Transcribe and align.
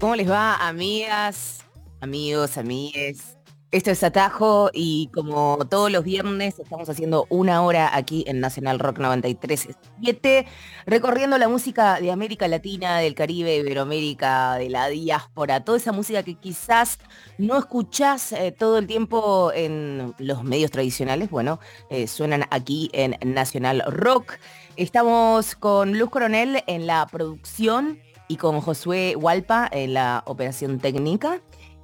¿Cómo 0.00 0.16
les 0.16 0.30
va, 0.30 0.54
amigas, 0.66 1.58
amigos, 2.00 2.56
amigues? 2.56 3.36
Esto 3.70 3.90
es 3.90 4.02
Atajo 4.02 4.70
y 4.72 5.10
como 5.12 5.58
todos 5.68 5.92
los 5.92 6.04
viernes 6.04 6.58
estamos 6.58 6.88
haciendo 6.88 7.26
una 7.28 7.60
hora 7.60 7.94
aquí 7.94 8.24
en 8.26 8.40
Nacional 8.40 8.78
Rock 8.78 8.96
93.7, 8.98 10.46
recorriendo 10.86 11.36
la 11.36 11.48
música 11.48 12.00
de 12.00 12.10
América 12.10 12.48
Latina, 12.48 12.98
del 13.00 13.14
Caribe, 13.14 13.56
Iberoamérica, 13.56 14.54
de 14.54 14.70
la 14.70 14.88
diáspora, 14.88 15.64
toda 15.64 15.76
esa 15.76 15.92
música 15.92 16.22
que 16.22 16.34
quizás 16.34 16.98
no 17.36 17.58
escuchás 17.58 18.32
eh, 18.32 18.52
todo 18.52 18.78
el 18.78 18.86
tiempo 18.86 19.52
en 19.54 20.14
los 20.16 20.44
medios 20.44 20.70
tradicionales, 20.70 21.28
bueno, 21.28 21.60
eh, 21.90 22.06
suenan 22.06 22.46
aquí 22.50 22.88
en 22.94 23.18
Nacional 23.34 23.82
Rock. 23.86 24.38
Estamos 24.76 25.56
con 25.56 25.98
Luz 25.98 26.08
Coronel 26.08 26.64
en 26.66 26.86
la 26.86 27.06
producción 27.06 27.98
y 28.30 28.36
con 28.36 28.60
Josué 28.60 29.16
Hualpa 29.16 29.68
en 29.72 29.92
la 29.92 30.22
operación 30.24 30.78
técnica. 30.78 31.40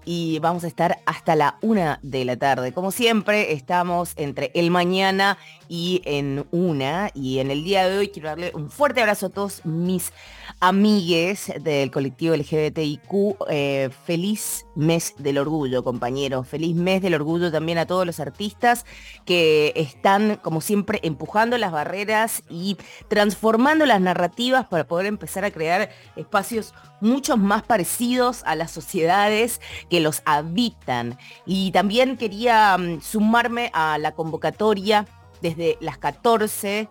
Y 0.09 0.39
vamos 0.39 0.63
a 0.63 0.69
estar 0.69 1.01
hasta 1.05 1.35
la 1.35 1.59
una 1.63 1.99
de 2.01 2.25
la 2.25 2.37
tarde. 2.37 2.73
Como 2.73 2.93
siempre, 2.93 3.53
estamos 3.53 4.13
entre 4.15 4.53
el 4.55 4.71
mañana 4.71 5.37
y 5.69 6.01
en 6.05 6.47
una. 6.53 7.11
Y 7.13 7.41
en 7.41 7.51
el 7.51 7.65
día 7.65 7.89
de 7.89 7.99
hoy 7.99 8.09
quiero 8.11 8.29
darle 8.29 8.53
un 8.55 8.71
fuerte 8.71 9.01
abrazo 9.01 9.27
a 9.27 9.31
todos 9.31 9.67
mis 9.67 10.13
amigues 10.61 11.53
del 11.61 11.91
colectivo 11.91 12.37
LGBTIQ. 12.37 13.37
Eh, 13.51 13.91
feliz 14.05 14.67
mes 14.77 15.15
del 15.19 15.39
orgullo, 15.39 15.83
compañeros. 15.83 16.47
Feliz 16.47 16.77
mes 16.77 17.03
del 17.03 17.15
orgullo 17.15 17.51
también 17.51 17.79
a 17.79 17.87
todos 17.87 18.07
los 18.07 18.21
artistas 18.21 18.87
que 19.25 19.73
están, 19.75 20.37
como 20.37 20.61
siempre, 20.61 21.01
empujando 21.03 21.59
las 21.59 21.73
barreras 21.73 22.45
y 22.49 22.77
transformando 23.09 23.87
las 23.87 24.01
narrativas 24.01 24.67
para 24.69 24.87
poder 24.87 25.07
empezar 25.07 25.45
a 25.45 25.51
crear 25.51 25.91
espacios 26.15 26.75
mucho 27.01 27.37
más 27.37 27.63
parecidos 27.63 28.43
a 28.45 28.55
las 28.55 28.71
sociedades 28.71 29.61
que 29.91 30.01
los 30.01 30.23
habitan. 30.25 31.19
Y 31.45 31.71
también 31.73 32.17
quería 32.17 32.77
mm, 32.77 33.01
sumarme 33.01 33.71
a 33.75 33.99
la 33.99 34.13
convocatoria 34.13 35.07
desde 35.41 35.77
las 35.81 35.99
14 35.99 36.89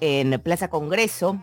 en 0.00 0.40
Plaza 0.40 0.68
Congreso, 0.68 1.38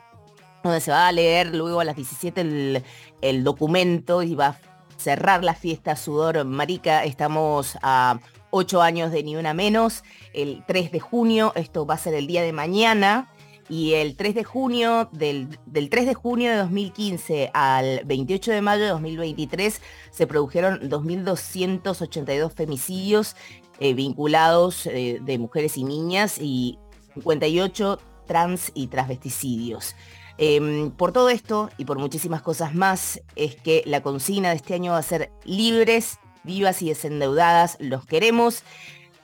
donde 0.64 0.82
se 0.82 0.92
va 0.92 1.08
a 1.08 1.12
leer 1.12 1.56
luego 1.56 1.80
a 1.80 1.86
las 1.86 1.96
17 1.96 2.42
el, 2.42 2.84
el 3.22 3.44
documento 3.44 4.24
y 4.24 4.36
va 4.36 4.48
a 4.48 4.58
cerrar 4.98 5.44
la 5.44 5.56
fiesta 5.56 5.96
Sudor 5.96 6.46
Marica. 6.46 7.04
Estamos 7.04 7.78
a 7.82 8.20
8 8.52 8.82
años 8.82 9.12
de 9.12 9.24
Ni 9.24 9.36
Una 9.36 9.54
Menos, 9.54 10.04
el 10.34 10.64
3 10.68 10.92
de 10.92 11.00
junio, 11.00 11.54
esto 11.56 11.86
va 11.86 11.96
a 11.96 11.98
ser 11.98 12.14
el 12.14 12.28
día 12.28 12.44
de 12.44 12.54
mañana. 12.54 13.33
Y 13.74 13.96
el 13.96 14.16
3 14.16 14.36
de 14.36 14.44
junio, 14.44 15.10
del, 15.14 15.58
del 15.66 15.90
3 15.90 16.06
de 16.06 16.14
junio 16.14 16.52
de 16.52 16.58
2015 16.58 17.50
al 17.56 18.04
28 18.06 18.52
de 18.52 18.62
mayo 18.62 18.84
de 18.84 18.90
2023, 18.90 19.82
se 20.12 20.28
produjeron 20.28 20.80
2.282 20.82 22.52
femicidios 22.52 23.36
eh, 23.80 23.96
vinculados 23.96 24.86
eh, 24.86 25.18
de 25.20 25.40
mujeres 25.40 25.76
y 25.78 25.86
niñas 25.86 26.38
y 26.40 26.78
58 27.16 27.98
trans 28.28 28.72
y 28.76 28.90
transvesticidios. 28.90 29.96
Em, 30.38 30.92
por 30.92 31.12
todo 31.12 31.30
esto 31.30 31.72
y 31.80 31.86
por 31.86 31.98
muchísimas 31.98 32.44
cosas 32.44 32.76
más, 32.76 33.24
es 33.36 33.56
que 33.56 33.82
la 33.88 34.04
consigna 34.04 34.52
de 34.52 34.58
este 34.58 34.76
año 34.76 34.92
va 34.92 35.00
a 35.00 35.02
ser 35.02 35.32
libres, 35.46 36.20
vivas 36.44 36.84
y 36.84 36.90
desendeudadas, 36.90 37.78
los 37.80 38.06
queremos. 38.06 38.64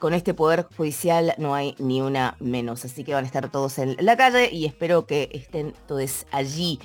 Con 0.00 0.14
este 0.14 0.32
poder 0.32 0.66
judicial 0.78 1.34
no 1.36 1.54
hay 1.54 1.74
ni 1.78 2.00
una 2.00 2.34
menos, 2.40 2.86
así 2.86 3.04
que 3.04 3.12
van 3.12 3.24
a 3.24 3.26
estar 3.26 3.50
todos 3.50 3.78
en 3.78 3.96
la 4.00 4.16
calle 4.16 4.48
y 4.50 4.64
espero 4.64 5.06
que 5.06 5.28
estén 5.34 5.74
todos 5.86 6.24
allí. 6.32 6.80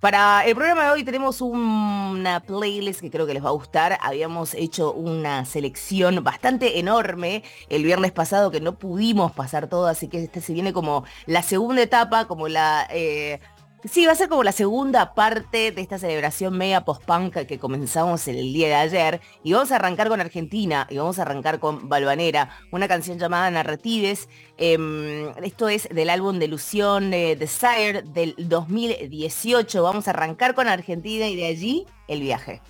Para 0.00 0.44
el 0.44 0.54
programa 0.54 0.84
de 0.84 0.90
hoy 0.90 1.02
tenemos 1.02 1.40
una 1.40 2.40
playlist 2.40 3.00
que 3.00 3.10
creo 3.10 3.26
que 3.26 3.32
les 3.32 3.42
va 3.42 3.48
a 3.48 3.52
gustar. 3.52 3.98
Habíamos 4.02 4.52
hecho 4.52 4.92
una 4.92 5.46
selección 5.46 6.22
bastante 6.22 6.78
enorme 6.78 7.42
el 7.70 7.84
viernes 7.84 8.12
pasado 8.12 8.50
que 8.50 8.60
no 8.60 8.78
pudimos 8.78 9.32
pasar 9.32 9.68
todo, 9.68 9.86
así 9.86 10.08
que 10.08 10.24
este 10.24 10.42
se 10.42 10.52
viene 10.52 10.74
como 10.74 11.04
la 11.24 11.42
segunda 11.42 11.80
etapa, 11.80 12.26
como 12.26 12.48
la... 12.48 12.86
eh, 12.90 13.40
Sí, 13.84 14.06
va 14.06 14.12
a 14.12 14.16
ser 14.16 14.28
como 14.28 14.42
la 14.42 14.50
segunda 14.50 15.14
parte 15.14 15.70
de 15.70 15.80
esta 15.80 16.00
celebración 16.00 16.58
mega 16.58 16.84
post-punk 16.84 17.46
que 17.46 17.60
comenzamos 17.60 18.26
el 18.26 18.52
día 18.52 18.66
de 18.66 18.74
ayer. 18.74 19.20
Y 19.44 19.52
vamos 19.52 19.70
a 19.70 19.76
arrancar 19.76 20.08
con 20.08 20.20
Argentina 20.20 20.88
y 20.90 20.98
vamos 20.98 21.20
a 21.20 21.22
arrancar 21.22 21.60
con 21.60 21.88
Balvanera, 21.88 22.50
una 22.72 22.88
canción 22.88 23.20
llamada 23.20 23.48
Narratives. 23.52 24.28
Em, 24.56 25.28
esto 25.44 25.68
es 25.68 25.88
del 25.90 26.10
álbum 26.10 26.40
de 26.40 26.46
eh, 26.46 27.36
Desire 27.36 28.02
del 28.02 28.34
2018. 28.36 29.82
Vamos 29.84 30.08
a 30.08 30.10
arrancar 30.10 30.54
con 30.54 30.66
Argentina 30.66 31.28
y 31.28 31.36
de 31.36 31.46
allí 31.46 31.86
el 32.08 32.20
viaje. 32.20 32.60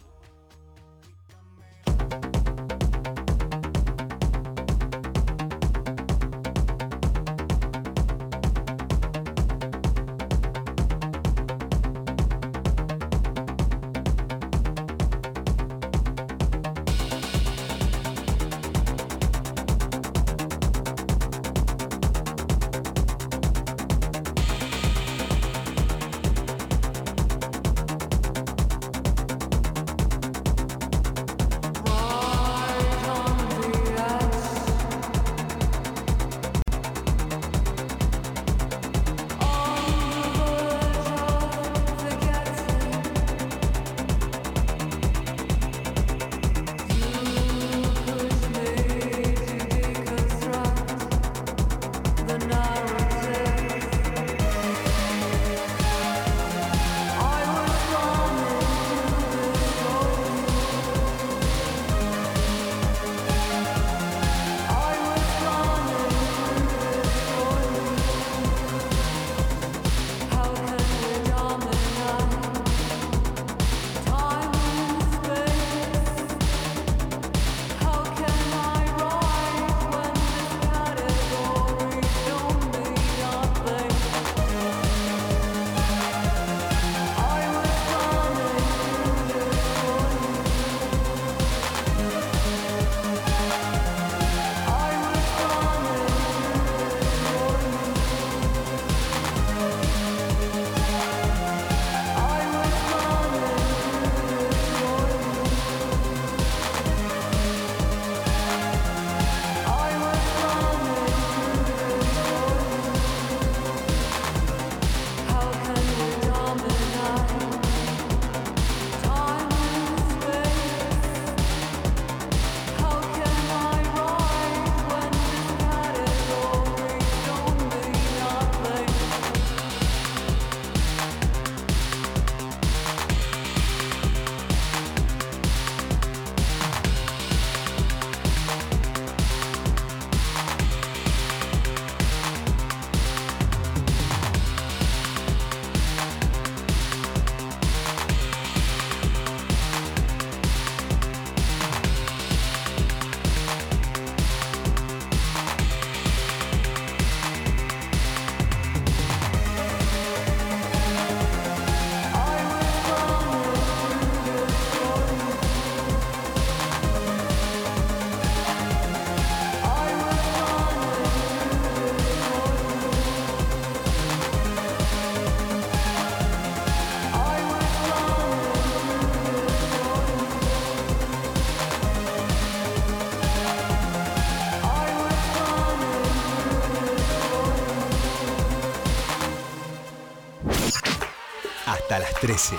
Hasta 191.98 192.00
las 192.00 192.20
13. 192.20 192.56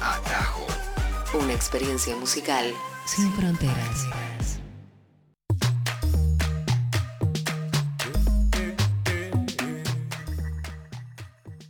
Atajo. 0.00 0.66
Una 1.38 1.52
experiencia 1.52 2.16
musical 2.16 2.72
sin 3.06 3.32
fronteras. 3.32 4.08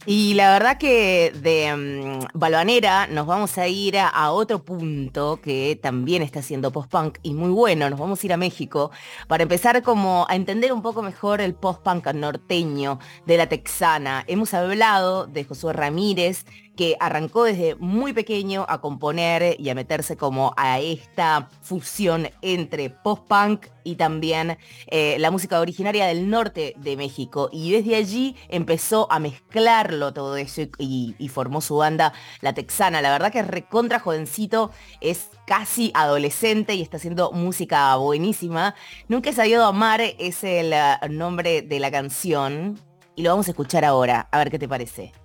Y 0.05 0.35
la 0.35 0.53
verdad 0.53 0.79
que 0.79 1.32
de 1.43 1.73
um, 1.73 2.26
Balvanera 2.35 3.06
nos 3.06 3.25
vamos 3.25 3.56
a 3.56 3.69
ir 3.69 3.97
a, 3.99 4.09
a, 4.09 4.32
otro 4.32 4.64
punto 4.64 5.41
que 5.41 5.79
también 5.81 6.23
está 6.23 6.41
haciendo 6.41 6.73
post-punk 6.73 7.19
y 7.23 7.35
muy 7.35 7.50
bueno, 7.50 7.88
nos 7.88 8.00
vamos 8.00 8.20
a 8.20 8.26
ir 8.26 8.32
a 8.32 8.37
México 8.37 8.91
para 9.29 9.44
empezar 9.44 9.81
como 9.82 10.26
a 10.29 10.35
entender 10.35 10.73
un 10.73 10.82
poco 10.82 11.03
mejor 11.03 11.41
el 11.41 11.55
post-punk 11.55 12.09
norteño 12.14 12.99
de 13.26 13.37
la 13.37 13.49
texana. 13.49 14.25
Hemos 14.26 14.55
hablado 14.55 15.29
de 15.29 15.44
Josué 15.44 15.73
Ramírez, 15.73 16.47
que 16.76 16.96
arrancó 17.00 17.44
desde 17.44 17.74
muy 17.76 18.12
pequeño 18.12 18.64
a 18.69 18.80
componer 18.80 19.56
y 19.58 19.69
a 19.69 19.74
meterse 19.74 20.16
como 20.16 20.54
a 20.56 20.80
esta 20.80 21.48
fusión 21.60 22.30
entre 22.40 22.90
post-punk 22.90 23.66
y 23.84 23.96
también 23.96 24.58
eh, 24.86 25.16
la 25.19 25.30
música 25.30 25.60
originaria 25.60 26.06
del 26.06 26.30
norte 26.30 26.74
de 26.78 26.96
México. 26.96 27.50
Y 27.52 27.72
desde 27.72 27.96
allí 27.96 28.36
empezó 28.48 29.10
a 29.10 29.19
mezclarlo 29.19 30.12
todo 30.12 30.36
eso 30.36 30.62
y, 30.78 31.14
y 31.19 31.28
formó 31.28 31.60
su 31.60 31.76
banda 31.76 32.12
La 32.40 32.54
Texana. 32.54 33.02
La 33.02 33.10
verdad 33.10 33.32
que 33.32 33.40
es 33.40 33.46
recontra 33.46 33.98
jovencito, 33.98 34.70
es 35.00 35.30
casi 35.46 35.90
adolescente 35.94 36.75
y 36.75 36.82
está 36.82 36.96
haciendo 36.96 37.32
música 37.32 37.94
buenísima. 37.96 38.75
Nunca 39.08 39.30
he 39.30 39.34
sabido 39.34 39.64
amar 39.64 40.00
es 40.00 40.44
el 40.44 40.75
nombre 41.10 41.62
de 41.62 41.80
la 41.80 41.90
canción 41.90 42.78
y 43.14 43.22
lo 43.22 43.30
vamos 43.30 43.48
a 43.48 43.50
escuchar 43.50 43.84
ahora. 43.84 44.28
A 44.30 44.38
ver 44.38 44.50
qué 44.50 44.58
te 44.58 44.68
parece. 44.68 45.21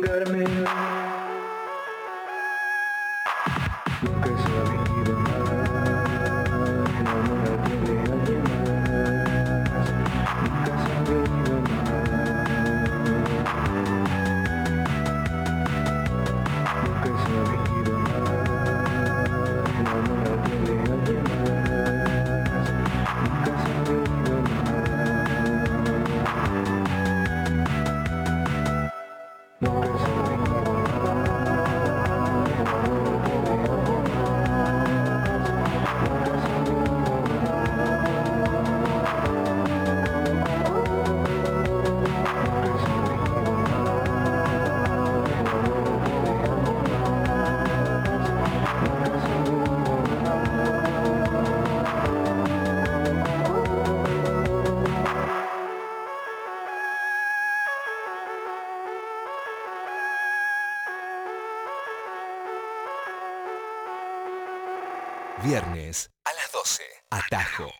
Got 0.00 0.28
a 0.28 0.32
man. 0.32 1.03
Viernes 65.54 66.10
a 66.24 66.30
las 66.32 66.50
12. 66.52 66.82
Atajo. 67.10 67.70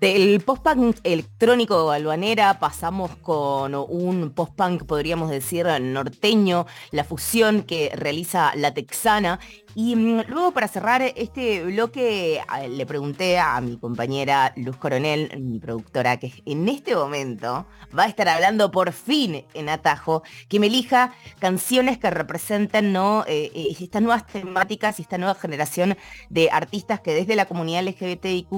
Del 0.00 0.40
post-punk 0.42 0.98
electrónico 1.02 1.90
albanera 1.90 2.60
pasamos 2.60 3.16
con 3.16 3.74
un 3.74 4.30
post-punk, 4.36 4.84
podríamos 4.84 5.30
decir, 5.30 5.66
norteño, 5.80 6.66
la 6.92 7.02
fusión 7.02 7.64
que 7.64 7.90
realiza 7.96 8.52
la 8.54 8.72
texana 8.72 9.40
y 9.78 9.94
mm, 9.94 10.22
luego 10.28 10.52
para 10.52 10.68
cerrar 10.68 11.02
este 11.02 11.62
bloque 11.62 12.40
le 12.66 12.86
pregunté 12.86 13.38
a 13.38 13.60
mi 13.60 13.76
compañera 13.76 14.54
Luz 14.56 14.78
Coronel, 14.78 15.38
mi 15.38 15.58
productora, 15.58 16.16
que 16.16 16.32
en 16.46 16.66
este 16.70 16.94
momento 16.94 17.66
va 17.96 18.04
a 18.04 18.08
estar 18.08 18.26
hablando 18.26 18.70
por 18.70 18.92
fin 18.92 19.44
en 19.52 19.68
Atajo, 19.68 20.22
que 20.48 20.58
me 20.58 20.68
elija 20.68 21.12
canciones 21.40 21.98
que 21.98 22.08
representen 22.08 22.94
¿no? 22.94 23.24
Eh, 23.26 23.52
eh, 23.54 23.76
estas 23.78 24.00
nuevas 24.00 24.26
temáticas 24.26 24.98
y 24.98 25.02
esta 25.02 25.18
nueva 25.18 25.34
generación 25.34 25.98
de 26.30 26.48
artistas 26.50 27.00
que 27.00 27.12
desde 27.12 27.36
la 27.36 27.44
comunidad 27.44 27.84
LGBTIQ 27.84 28.48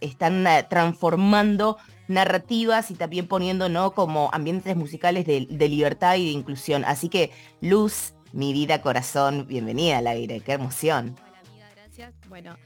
están 0.00 0.46
eh, 0.46 0.66
transformando 0.70 1.76
narrativas 2.08 2.90
y 2.90 2.94
también 2.94 3.28
poniendo 3.28 3.68
¿no? 3.68 3.90
como 3.90 4.30
ambientes 4.32 4.74
musicales 4.74 5.26
de 5.26 5.68
libertad 5.68 6.16
y 6.16 6.24
de 6.24 6.30
inclusión. 6.30 6.82
Así 6.86 7.10
que 7.10 7.30
Luz, 7.60 8.14
mi 8.32 8.52
vida, 8.52 8.80
corazón, 8.80 9.46
bienvenida 9.46 9.98
al 9.98 10.06
aire, 10.06 10.40
qué 10.40 10.52
emoción. 10.52 11.16
Hola 11.18 11.40
amiga, 11.46 11.66
gracias. 11.74 12.14
Bueno, 12.28 12.56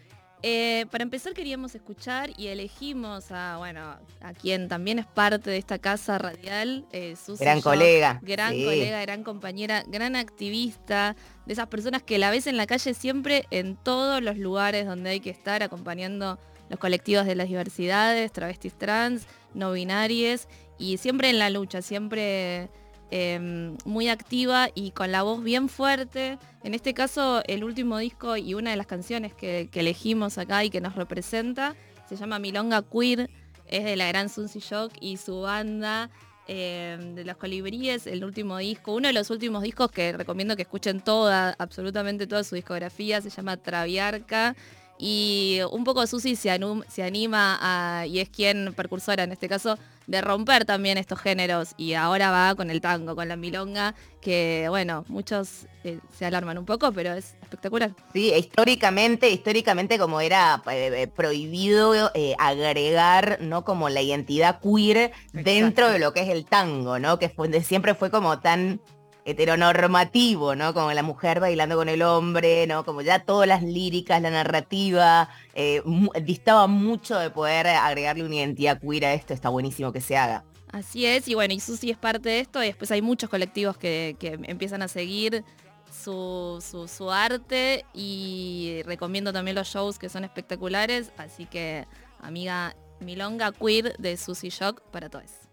eh, 0.42 0.86
para 0.90 1.02
empezar 1.02 1.34
queríamos 1.34 1.74
escuchar 1.74 2.30
y 2.36 2.46
elegimos 2.48 3.32
a, 3.32 3.56
bueno, 3.58 3.96
a 4.20 4.32
quien 4.32 4.68
también 4.68 5.00
es 5.00 5.06
parte 5.06 5.50
de 5.50 5.56
esta 5.56 5.78
casa 5.78 6.18
radial, 6.18 6.86
eh, 6.92 7.16
Susi 7.16 7.42
Gran 7.42 7.60
colega. 7.60 8.20
Gran 8.22 8.52
sí. 8.52 8.64
colega, 8.64 9.00
gran 9.02 9.24
compañera, 9.24 9.82
gran 9.88 10.14
activista, 10.14 11.16
de 11.46 11.52
esas 11.52 11.66
personas 11.66 12.02
que 12.02 12.18
la 12.18 12.30
ves 12.30 12.46
en 12.46 12.56
la 12.56 12.66
calle 12.66 12.94
siempre 12.94 13.46
en 13.50 13.76
todos 13.76 14.22
los 14.22 14.38
lugares 14.38 14.86
donde 14.86 15.10
hay 15.10 15.20
que 15.20 15.30
estar 15.30 15.62
acompañando 15.64 16.38
los 16.68 16.78
colectivos 16.78 17.26
de 17.26 17.34
las 17.34 17.48
diversidades, 17.48 18.30
travestis 18.32 18.74
trans, 18.74 19.26
no 19.54 19.72
binarias 19.72 20.48
y 20.78 20.98
siempre 20.98 21.30
en 21.30 21.38
la 21.38 21.50
lucha, 21.50 21.82
siempre 21.82 22.68
eh, 23.10 23.76
muy 23.84 24.08
activa 24.08 24.68
y 24.74 24.90
con 24.90 25.12
la 25.12 25.22
voz 25.22 25.42
bien 25.42 25.68
fuerte. 25.68 26.38
En 26.64 26.74
este 26.74 26.94
caso, 26.94 27.42
el 27.46 27.62
último 27.62 27.98
disco 27.98 28.36
y 28.36 28.54
una 28.54 28.70
de 28.70 28.76
las 28.76 28.86
canciones 28.86 29.32
que, 29.32 29.68
elegimos 29.72 30.38
acá 30.38 30.64
y 30.64 30.70
que 30.70 30.80
nos 30.80 30.96
representa 30.96 31.76
se 32.08 32.16
llama 32.16 32.38
Milonga 32.38 32.82
Queer, 32.82 33.28
es 33.66 33.84
de 33.84 33.96
la 33.96 34.06
gran 34.06 34.28
Sunsi 34.28 34.60
Shock 34.60 34.92
y 35.00 35.16
su 35.16 35.40
banda 35.40 36.08
eh, 36.46 36.96
de 37.16 37.24
los 37.24 37.36
colibríes, 37.36 38.06
el 38.06 38.24
último 38.24 38.58
disco, 38.58 38.94
uno 38.94 39.08
de 39.08 39.14
los 39.14 39.30
últimos 39.30 39.62
discos 39.62 39.90
que 39.90 40.12
recomiendo 40.12 40.54
que 40.54 40.62
escuchen 40.62 41.00
toda, 41.00 41.56
absolutamente 41.58 42.28
toda 42.28 42.44
su 42.44 42.54
discografía, 42.54 43.20
se 43.20 43.30
llama 43.30 43.56
Traviarca 43.56 44.54
Y 44.98 45.60
un 45.70 45.84
poco 45.84 46.06
Susi 46.06 46.36
se, 46.36 46.58
se 46.88 47.02
anima 47.02 47.58
a, 47.60 48.06
y 48.06 48.20
es 48.20 48.28
quien, 48.28 48.72
percursora 48.74 49.24
en 49.24 49.32
este 49.32 49.48
caso, 49.48 49.78
de 50.06 50.20
romper 50.20 50.64
también 50.64 50.98
estos 50.98 51.18
géneros 51.18 51.74
y 51.76 51.94
ahora 51.94 52.30
va 52.30 52.54
con 52.54 52.70
el 52.70 52.80
tango, 52.80 53.16
con 53.16 53.28
la 53.28 53.36
milonga, 53.36 53.94
que 54.20 54.66
bueno, 54.68 55.04
muchos 55.08 55.66
eh, 55.84 55.98
se 56.16 56.24
alarman 56.24 56.58
un 56.58 56.64
poco, 56.64 56.92
pero 56.92 57.12
es 57.12 57.34
espectacular. 57.42 57.92
Sí, 58.12 58.32
históricamente, 58.32 59.30
históricamente 59.30 59.98
como 59.98 60.20
era 60.20 60.62
eh, 60.70 61.02
eh, 61.02 61.06
prohibido 61.08 62.10
agregar, 62.38 63.38
¿no? 63.40 63.64
Como 63.64 63.88
la 63.88 64.00
identidad 64.00 64.60
queer 64.60 65.12
dentro 65.32 65.90
de 65.90 65.98
lo 65.98 66.12
que 66.12 66.20
es 66.20 66.28
el 66.28 66.44
tango, 66.44 66.98
¿no? 66.98 67.18
Que 67.18 67.32
siempre 67.62 67.94
fue 67.94 68.10
como 68.10 68.38
tan 68.40 68.80
heteronormativo, 69.26 70.54
¿no? 70.54 70.72
Como 70.72 70.92
la 70.92 71.02
mujer 71.02 71.40
bailando 71.40 71.76
con 71.76 71.88
el 71.88 72.00
hombre, 72.02 72.66
¿no? 72.68 72.84
Como 72.84 73.02
ya 73.02 73.24
todas 73.24 73.48
las 73.48 73.62
líricas, 73.62 74.22
la 74.22 74.30
narrativa, 74.30 75.28
eh, 75.52 75.82
distaba 76.22 76.68
mucho 76.68 77.18
de 77.18 77.30
poder 77.30 77.66
agregarle 77.66 78.24
una 78.24 78.36
identidad 78.36 78.80
queer 78.80 79.04
a 79.04 79.14
esto, 79.14 79.34
está 79.34 79.48
buenísimo 79.48 79.92
que 79.92 80.00
se 80.00 80.16
haga. 80.16 80.44
Así 80.70 81.06
es, 81.06 81.26
y 81.26 81.34
bueno, 81.34 81.54
y 81.54 81.60
Susi 81.60 81.90
es 81.90 81.98
parte 81.98 82.28
de 82.28 82.40
esto, 82.40 82.62
y 82.62 82.66
después 82.66 82.90
hay 82.92 83.02
muchos 83.02 83.28
colectivos 83.28 83.76
que, 83.76 84.16
empiezan 84.20 84.82
a 84.82 84.88
seguir 84.88 85.44
su, 85.90 86.62
su, 86.86 87.10
arte 87.10 87.84
y 87.94 88.82
recomiendo 88.84 89.32
también 89.32 89.56
los 89.56 89.66
shows 89.66 89.98
que 89.98 90.08
son 90.08 90.22
espectaculares, 90.24 91.10
así 91.16 91.46
que 91.46 91.86
amiga 92.20 92.76
Milonga 93.00 93.50
Queer 93.50 93.96
de 93.96 94.16
Susi 94.16 94.50
Shock 94.50 94.82
para 94.90 95.08
todos. 95.08 95.45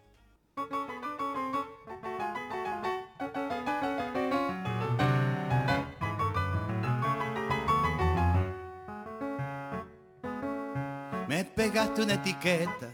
Pegaste 11.74 12.03
una 12.03 12.13
etiqueta 12.13 12.88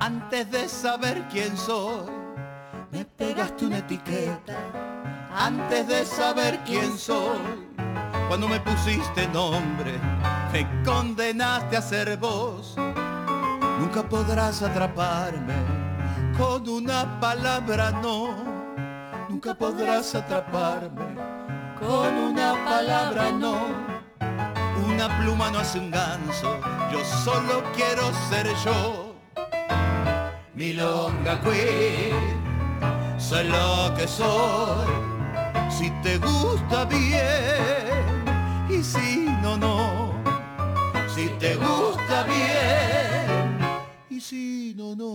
antes 0.00 0.50
de 0.50 0.66
saber 0.66 1.28
quién 1.30 1.54
soy. 1.58 2.06
Me 2.90 3.04
pegaste 3.04 3.66
una 3.66 3.78
etiqueta 3.78 4.56
antes 5.36 5.86
de 5.88 6.06
saber 6.06 6.58
quién 6.64 6.96
soy. 6.96 7.38
Cuando 8.28 8.48
me 8.48 8.60
pusiste 8.60 9.28
nombre, 9.28 10.00
me 10.54 10.66
condenaste 10.84 11.76
a 11.76 11.82
ser 11.82 12.16
vos. 12.16 12.76
Nunca 13.78 14.02
podrás 14.08 14.62
atraparme 14.62 15.54
con 16.38 16.66
una 16.66 17.20
palabra 17.20 17.90
no. 17.90 18.34
Nunca 19.28 19.52
podrás 19.52 20.14
atraparme 20.14 21.14
con 21.78 22.14
una 22.14 22.54
palabra 22.64 23.30
no 23.32 23.91
una 24.82 25.08
pluma 25.18 25.50
no 25.50 25.58
hace 25.60 25.78
un 25.78 25.90
ganso, 25.90 26.58
yo 26.92 27.04
solo 27.04 27.62
quiero 27.74 28.12
ser 28.28 28.46
yo. 28.64 29.14
Milonga 30.54 31.40
queen, 31.40 32.14
soy 33.18 33.48
lo 33.48 33.94
que 33.96 34.06
soy. 34.06 34.86
Si 35.70 35.90
te 36.02 36.18
gusta 36.18 36.84
bien 36.84 38.24
y 38.68 38.82
si 38.82 39.26
no, 39.42 39.56
no. 39.56 40.12
Si 41.14 41.28
te 41.38 41.56
gusta 41.56 42.24
bien 42.24 43.58
y 44.10 44.20
si 44.20 44.74
no, 44.76 44.94
no. 44.94 45.14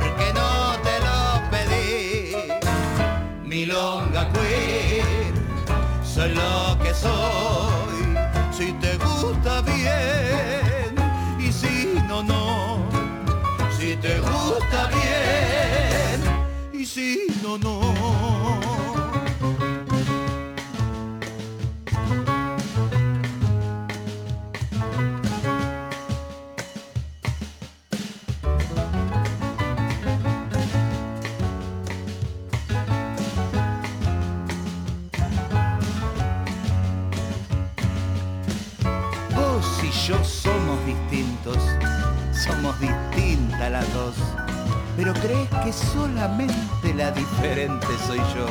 soy 6.21 6.35
lo 6.35 6.77
que 6.83 6.93
soy, 6.93 8.15
si 8.51 8.73
te 8.73 8.95
gusta 8.97 9.61
bien 9.61 10.95
y 11.39 11.51
si 11.51 11.95
no, 12.07 12.21
no, 12.21 12.77
si 13.77 13.95
te 13.95 14.19
gusta 14.19 14.89
bien 14.89 16.21
y 16.73 16.85
si 16.85 17.25
no, 17.41 17.57
no. 17.57 18.40
Solamente 45.71 46.93
la 46.93 47.11
diferente 47.11 47.87
soy 48.05 48.17
yo. 48.17 48.45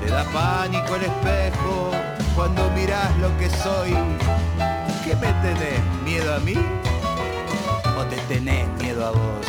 Te 0.00 0.10
da 0.10 0.24
pánico 0.32 0.96
el 0.96 1.02
espejo 1.02 1.90
cuando 2.34 2.70
miras 2.70 3.16
lo 3.18 3.36
que 3.38 3.50
soy. 3.50 3.94
¿Qué 5.04 5.14
me 5.16 5.32
tenés? 5.42 5.80
¿Miedo 6.04 6.34
a 6.34 6.38
mí? 6.40 6.56
¿O 7.98 8.04
te 8.04 8.16
tenés 8.28 8.68
miedo 8.80 9.06
a 9.06 9.10
vos? 9.10 9.46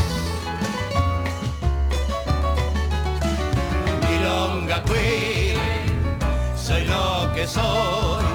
Milonga 4.10 4.84
Queen, 4.84 5.58
soy 6.58 6.86
lo 6.86 7.32
que 7.34 7.48
soy. 7.48 8.26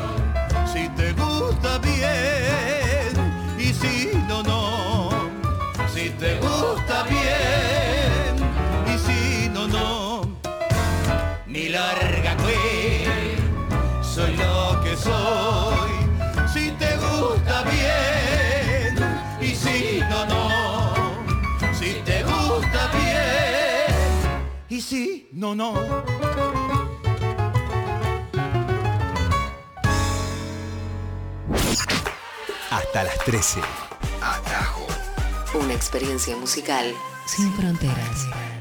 Si 0.73 0.89
te 0.91 1.13
gusta 1.13 1.79
bien 1.79 3.15
y 3.59 3.73
si 3.73 4.11
no, 4.29 4.43
no 4.43 4.75
si 5.95 6.11
te 6.11 6.35
gusta 6.41 7.05
bien 7.05 7.64
no, 25.45 25.55
no. 25.55 25.75
Hasta 32.71 33.05
las 33.05 33.19
13. 33.27 33.61
Una 35.55 35.75
experiencia 35.75 36.35
musical 36.37 36.95
sin 37.27 37.53
fronteras. 37.55 38.54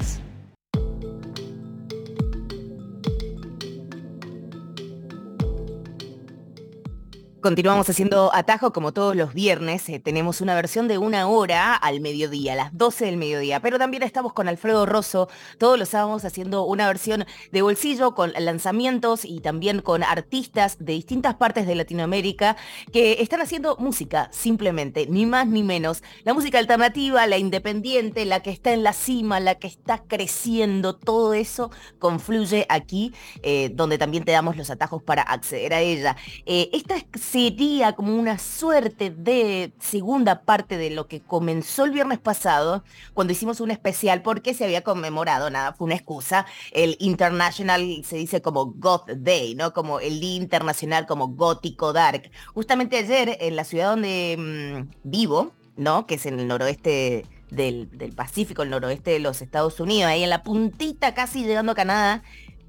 Continuamos 7.44 7.90
haciendo 7.90 8.34
atajo 8.34 8.72
como 8.72 8.94
todos 8.94 9.14
los 9.14 9.34
viernes. 9.34 9.86
Eh, 9.90 10.00
tenemos 10.00 10.40
una 10.40 10.54
versión 10.54 10.88
de 10.88 10.96
una 10.96 11.28
hora 11.28 11.74
al 11.74 12.00
mediodía, 12.00 12.54
a 12.54 12.56
las 12.56 12.78
12 12.78 13.04
del 13.04 13.18
mediodía. 13.18 13.60
Pero 13.60 13.78
también 13.78 14.02
estamos 14.02 14.32
con 14.32 14.48
Alfredo 14.48 14.86
Rosso 14.86 15.28
todos 15.58 15.78
los 15.78 15.90
sábados 15.90 16.24
haciendo 16.24 16.64
una 16.64 16.86
versión 16.86 17.26
de 17.52 17.60
bolsillo 17.60 18.14
con 18.14 18.32
lanzamientos 18.32 19.26
y 19.26 19.40
también 19.40 19.82
con 19.82 20.02
artistas 20.02 20.78
de 20.80 20.94
distintas 20.94 21.34
partes 21.34 21.66
de 21.66 21.74
Latinoamérica 21.74 22.56
que 22.94 23.20
están 23.20 23.42
haciendo 23.42 23.76
música, 23.76 24.30
simplemente, 24.32 25.06
ni 25.06 25.26
más 25.26 25.46
ni 25.46 25.62
menos. 25.62 26.02
La 26.22 26.32
música 26.32 26.58
alternativa, 26.58 27.26
la 27.26 27.36
independiente, 27.36 28.24
la 28.24 28.40
que 28.40 28.52
está 28.52 28.72
en 28.72 28.82
la 28.82 28.94
cima, 28.94 29.38
la 29.38 29.56
que 29.56 29.66
está 29.66 30.02
creciendo, 30.08 30.96
todo 30.96 31.34
eso 31.34 31.70
confluye 31.98 32.64
aquí, 32.70 33.12
eh, 33.42 33.70
donde 33.74 33.98
también 33.98 34.24
te 34.24 34.32
damos 34.32 34.56
los 34.56 34.70
atajos 34.70 35.02
para 35.02 35.20
acceder 35.20 35.74
a 35.74 35.82
ella. 35.82 36.16
Eh, 36.46 36.70
esta 36.72 36.96
es 36.96 37.04
sería 37.34 37.94
como 37.94 38.14
una 38.14 38.38
suerte 38.38 39.10
de 39.10 39.72
segunda 39.80 40.42
parte 40.42 40.76
de 40.76 40.90
lo 40.90 41.08
que 41.08 41.20
comenzó 41.20 41.84
el 41.84 41.90
viernes 41.90 42.20
pasado, 42.20 42.84
cuando 43.12 43.32
hicimos 43.32 43.58
un 43.58 43.72
especial, 43.72 44.22
porque 44.22 44.54
se 44.54 44.62
había 44.62 44.84
conmemorado, 44.84 45.50
nada, 45.50 45.72
fue 45.72 45.86
una 45.86 45.96
excusa, 45.96 46.46
el 46.70 46.96
International, 47.00 48.02
se 48.04 48.18
dice 48.18 48.40
como 48.40 48.66
Goth 48.66 49.10
Day, 49.16 49.56
¿no? 49.56 49.72
Como 49.72 49.98
el 49.98 50.20
Día 50.20 50.36
Internacional 50.36 51.06
como 51.06 51.26
gótico 51.26 51.92
dark. 51.92 52.30
Justamente 52.54 52.98
ayer, 52.98 53.36
en 53.40 53.56
la 53.56 53.64
ciudad 53.64 53.90
donde 53.90 54.36
mm, 54.38 54.92
vivo, 55.02 55.50
¿no? 55.76 56.06
Que 56.06 56.14
es 56.14 56.26
en 56.26 56.38
el 56.38 56.46
noroeste 56.46 57.26
del, 57.50 57.88
Pacífico, 58.14 58.62
el 58.62 58.70
noroeste 58.70 59.10
de 59.10 59.18
los 59.18 59.42
Estados 59.42 59.80
Unidos, 59.80 60.08
ahí 60.08 60.22
en 60.22 60.30
la 60.30 60.44
puntita 60.44 61.14
casi 61.14 61.42
llegando 61.42 61.72
a 61.72 61.74
Canadá, 61.74 62.22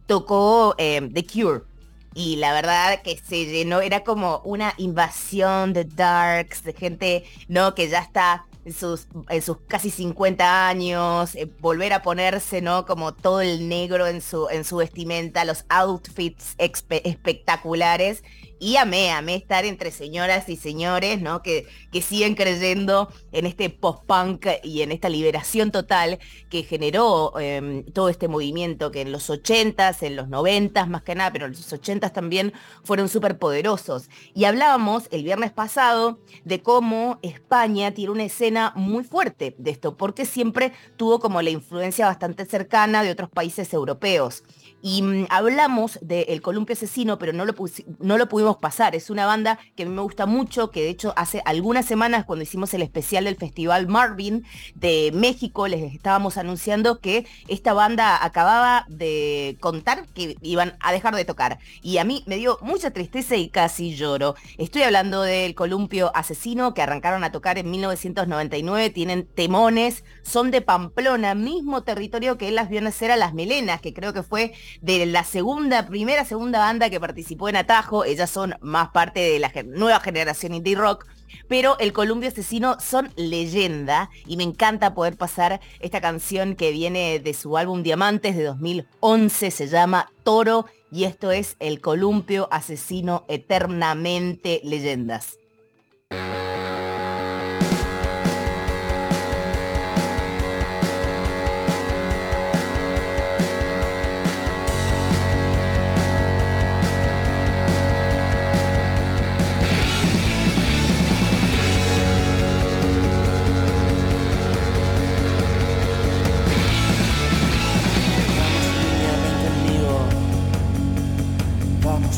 tocó 0.07 0.73
eh, 0.79 1.07
The 1.13 1.23
Cure. 1.23 1.74
Y 2.15 2.37
la 2.37 2.53
verdad 2.53 3.01
que 3.03 3.17
se 3.17 3.45
llenó, 3.45 3.81
era 3.81 4.05
como 4.05 4.41
una 4.45 4.73
invasión 4.77 5.73
de 5.73 5.83
darks, 5.83 6.63
de 6.63 6.71
gente, 6.71 7.25
¿no? 7.49 7.75
Que 7.75 7.89
ya 7.89 7.99
está 7.99 8.45
en 8.63 8.73
sus, 8.73 9.07
en 9.29 9.41
sus 9.41 9.57
casi 9.67 9.91
50 9.91 10.67
años, 10.67 11.35
eh, 11.35 11.51
volver 11.59 11.91
a 11.91 12.01
ponerse, 12.01 12.61
¿no? 12.61 12.85
Como 12.85 13.13
todo 13.13 13.41
el 13.41 13.67
negro 13.67 14.07
en 14.07 14.21
su, 14.21 14.47
en 14.49 14.63
su 14.63 14.77
vestimenta, 14.77 15.43
los 15.43 15.65
outfits 15.67 16.55
espectaculares 16.57 18.23
y 18.59 18.77
amé, 18.77 19.11
amé 19.11 19.35
estar 19.35 19.65
entre 19.65 19.91
señoras 19.91 20.49
y 20.49 20.55
señores, 20.55 21.21
¿no? 21.21 21.41
Que, 21.41 21.67
que 21.91 22.01
siguen 22.01 22.35
creyendo 22.35 23.09
en 23.31 23.45
este 23.45 23.69
post-punk 23.69 24.47
y 24.63 24.81
en 24.81 24.91
esta 24.91 25.09
liberación 25.09 25.71
total 25.71 26.19
que 26.49 26.63
generó 26.63 27.37
em, 27.39 27.83
todo 27.83 28.09
este 28.09 28.27
movimiento 28.27 28.91
que 28.91 29.01
en 29.01 29.11
los 29.11 29.29
80s, 29.29 30.03
en 30.03 30.15
los 30.15 30.27
90s 30.27 30.87
más 30.87 31.03
que 31.03 31.15
nada, 31.15 31.31
pero 31.31 31.45
en 31.45 31.51
los 31.51 31.73
80s 31.73 32.13
también 32.13 32.53
fueron 32.83 33.09
súper 33.09 33.37
poderosos. 33.37 34.09
Y 34.33 34.45
hablábamos 34.45 35.07
el 35.11 35.23
viernes 35.23 35.51
pasado 35.51 36.19
de 36.43 36.61
cómo 36.61 37.19
España 37.21 37.93
tiene 37.93 38.11
una 38.11 38.23
escena 38.23 38.73
muy 38.75 39.03
fuerte 39.03 39.55
de 39.57 39.71
esto, 39.71 39.97
porque 39.97 40.25
siempre 40.25 40.71
tuvo 40.97 41.19
como 41.19 41.41
la 41.41 41.49
influencia 41.49 42.05
bastante 42.05 42.45
cercana 42.45 43.03
de 43.03 43.11
otros 43.11 43.29
países 43.29 43.73
europeos. 43.73 44.43
Y 44.81 45.01
mm, 45.01 45.25
hablamos 45.29 45.97
del 46.03 46.43
Columpio 46.43 46.73
Asesino, 46.73 47.17
pero 47.17 47.33
no 47.33 47.43
lo, 47.43 47.55
no 47.99 48.17
lo 48.19 48.29
pudimos 48.29 48.44
pasar. 48.57 48.95
Es 48.95 49.09
una 49.09 49.25
banda 49.25 49.59
que 49.75 49.83
a 49.83 49.85
mí 49.85 49.91
me 49.91 50.01
gusta 50.01 50.25
mucho, 50.25 50.71
que 50.71 50.81
de 50.81 50.89
hecho 50.89 51.13
hace 51.17 51.41
algunas 51.45 51.85
semanas 51.85 52.25
cuando 52.25 52.43
hicimos 52.43 52.73
el 52.73 52.81
especial 52.81 53.25
del 53.25 53.35
Festival 53.35 53.87
Marvin 53.87 54.45
de 54.75 55.11
México, 55.13 55.67
les 55.67 55.93
estábamos 55.93 56.37
anunciando 56.37 56.99
que 56.99 57.25
esta 57.47 57.73
banda 57.73 58.23
acababa 58.23 58.85
de 58.87 59.57
contar 59.59 60.05
que 60.13 60.37
iban 60.41 60.77
a 60.79 60.91
dejar 60.91 61.15
de 61.15 61.25
tocar. 61.25 61.59
Y 61.81 61.97
a 61.97 62.03
mí 62.03 62.23
me 62.25 62.37
dio 62.37 62.57
mucha 62.61 62.91
tristeza 62.91 63.35
y 63.35 63.49
casi 63.49 63.95
lloro. 63.95 64.35
Estoy 64.57 64.83
hablando 64.83 65.21
del 65.21 65.55
Columpio 65.55 66.11
Asesino, 66.15 66.73
que 66.73 66.81
arrancaron 66.81 67.23
a 67.23 67.31
tocar 67.31 67.57
en 67.57 67.69
1999, 67.69 68.89
tienen 68.89 69.25
temones, 69.25 70.03
son 70.23 70.51
de 70.51 70.61
Pamplona, 70.61 71.35
mismo 71.35 71.83
territorio 71.83 72.37
que 72.37 72.51
las 72.51 72.69
vio 72.69 72.81
nacer 72.81 73.11
a 73.11 73.17
las 73.17 73.33
Melenas, 73.33 73.81
que 73.81 73.93
creo 73.93 74.13
que 74.13 74.23
fue 74.23 74.53
de 74.81 75.05
la 75.05 75.23
segunda, 75.23 75.85
primera, 75.87 76.25
segunda 76.25 76.59
banda 76.59 76.89
que 76.89 76.99
participó 76.99 77.49
en 77.49 77.55
Atajo. 77.55 78.05
Ellas 78.05 78.29
son 78.35 78.55
más 78.59 78.89
parte 78.89 79.21
de 79.21 79.39
la 79.39 79.49
nueva 79.63 80.01
generación 80.01 80.53
indie 80.53 80.75
rock. 80.75 81.07
Pero 81.47 81.77
el 81.79 81.93
Columbio 81.93 82.27
Asesino 82.27 82.77
son 82.81 83.13
leyenda 83.15 84.09
y 84.25 84.35
me 84.35 84.43
encanta 84.43 84.93
poder 84.93 85.15
pasar 85.15 85.61
esta 85.79 86.01
canción 86.01 86.55
que 86.55 86.71
viene 86.71 87.19
de 87.19 87.33
su 87.33 87.57
álbum 87.57 87.81
Diamantes 87.81 88.35
de 88.35 88.43
2011, 88.43 89.51
se 89.51 89.67
llama 89.67 90.11
Toro 90.23 90.65
y 90.91 91.05
esto 91.05 91.31
es 91.31 91.55
el 91.59 91.79
Columpio 91.79 92.49
Asesino 92.51 93.23
Eternamente 93.29 94.59
Leyendas. 94.63 95.37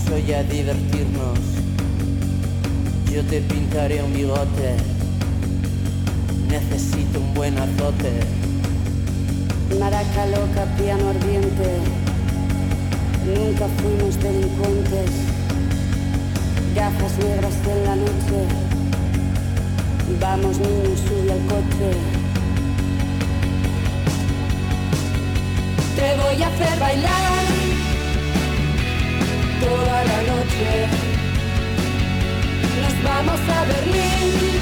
A 0.10 0.44
divertirnos. 0.44 1.38
Yo 3.12 3.22
te 3.24 3.42
pintaré 3.42 4.02
un 4.02 4.14
bigote, 4.14 4.78
necesito 6.50 7.20
un 7.20 7.34
buen 7.34 7.58
azote. 7.58 8.12
Maraca 9.80 10.26
loca, 10.28 10.66
piano 10.78 11.10
ardiente, 11.10 11.70
nunca 13.26 13.68
fuimos 13.80 14.20
delincuentes. 14.22 15.12
Gafas 16.74 17.18
negras 17.18 17.54
en 17.68 17.84
la 17.84 17.96
noche, 17.96 18.40
vamos 20.22 20.58
niños, 20.58 21.00
sube 21.06 21.34
al 21.34 21.46
coche. 21.48 21.92
Te 25.96 26.16
voy 26.16 26.44
a 26.44 26.48
hacer 26.48 26.80
bailar 26.80 27.38
Nos 32.82 33.04
vamos 33.04 33.40
a 33.48 33.64
Berlín, 33.66 34.58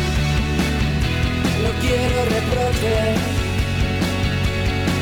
no 1.63 1.69
quiero 1.79 2.25
reproches. 2.25 3.19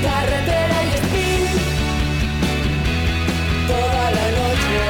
Carretera 0.04 0.78
y 0.84 0.94
spin, 1.02 1.46
toda 3.68 4.12
la 4.18 4.28
noche. 4.40 4.82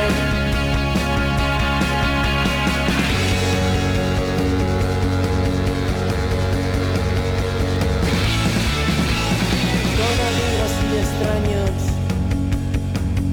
Con 10.00 10.16
amigos 10.32 10.74
y 10.84 10.94
extraños 11.00 11.72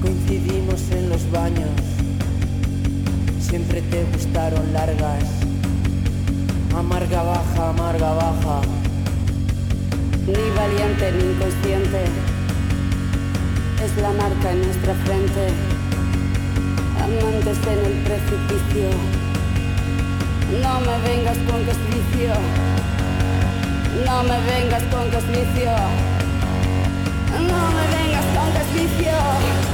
coincidimos 0.01 0.81
en 0.91 1.09
los 1.09 1.23
baños, 1.31 1.80
siempre 3.51 3.81
te 3.81 4.05
gustaron 4.13 4.71
largas, 4.71 5.25
amarga 6.73 7.21
baja, 7.21 7.69
amarga 7.71 8.13
baja, 8.13 8.61
ni 10.25 10.45
valiente 10.55 11.11
ni 11.11 11.33
inconsciente, 11.33 12.01
es 13.83 13.97
la 13.97 14.11
marca 14.13 14.51
en 14.53 14.61
nuestra 14.61 14.93
frente, 15.03 15.49
amantes 17.03 17.57
en 17.73 17.79
el 17.89 17.95
precipicio, 18.07 18.89
no 20.63 20.79
me 20.87 20.95
vengas 21.09 21.37
con 21.39 21.59
vicio, 21.91 22.33
no 24.05 24.23
me 24.23 24.37
vengas 24.49 24.83
con 24.93 25.11
vicio, 25.27 25.73
no 27.49 27.61
me 27.75 27.85
vengas 27.97 28.27
con 28.33 28.53
que 28.53 29.70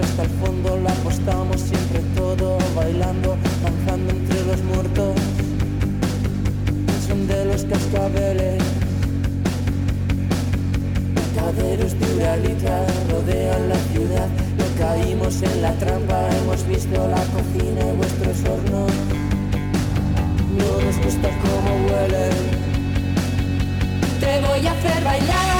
hasta 0.00 0.22
el 0.22 0.30
fondo, 0.30 0.78
la 0.78 0.90
apostamos 0.90 1.60
siempre 1.60 2.00
todo, 2.16 2.58
bailando, 2.74 3.36
danzando 3.62 4.10
entre 4.12 4.44
los 4.44 4.62
muertos. 4.62 5.14
Son 7.06 7.26
de 7.26 7.44
los 7.46 7.64
cascabeles, 7.64 8.62
caderos 11.34 11.98
de 11.98 12.16
Uralita 12.16 12.86
rodean 13.10 13.68
la 13.68 13.78
ciudad 13.92 14.28
Caímos 14.78 15.42
en 15.42 15.60
la 15.60 15.72
trampa, 15.72 16.28
hemos 16.36 16.64
visto 16.68 17.08
la 17.08 17.16
cocina 17.16 17.80
y 17.80 17.96
vuestros 17.96 18.36
hornos. 18.44 18.92
No 20.56 20.84
nos 20.84 20.96
gusta 21.04 21.28
cómo 21.42 21.74
huelen. 21.84 22.30
Te 24.20 24.40
voy 24.46 24.64
a 24.64 24.70
hacer 24.70 25.02
bailar 25.02 25.57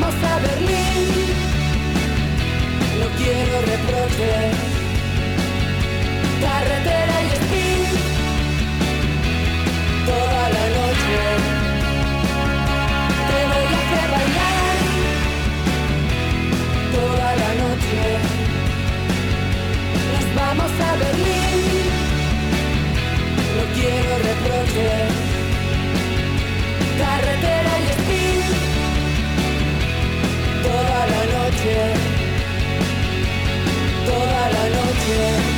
Vamos 0.00 0.14
a 0.22 0.38
Berlín, 0.38 1.26
no 3.00 3.08
quiero 3.18 3.60
reproches. 3.62 4.54
Carretera 6.40 7.16
y 7.22 7.30
spin, 7.40 7.90
toda 10.06 10.42
la 10.56 10.64
noche. 10.78 11.20
Te 13.28 13.38
voy 13.50 13.66
a 13.66 13.78
hacer 13.82 14.08
bailar, 14.14 14.76
toda 16.94 17.30
la 17.42 17.50
noche. 17.62 18.02
Nos 20.12 20.26
vamos 20.36 20.72
a 20.80 20.90
Berlín, 21.02 21.86
no 23.56 23.64
quiero 23.74 24.12
reproches. 24.28 25.12
Carretera 26.98 27.57
toda 34.06 34.50
la 34.50 34.68
noche. 34.68 35.57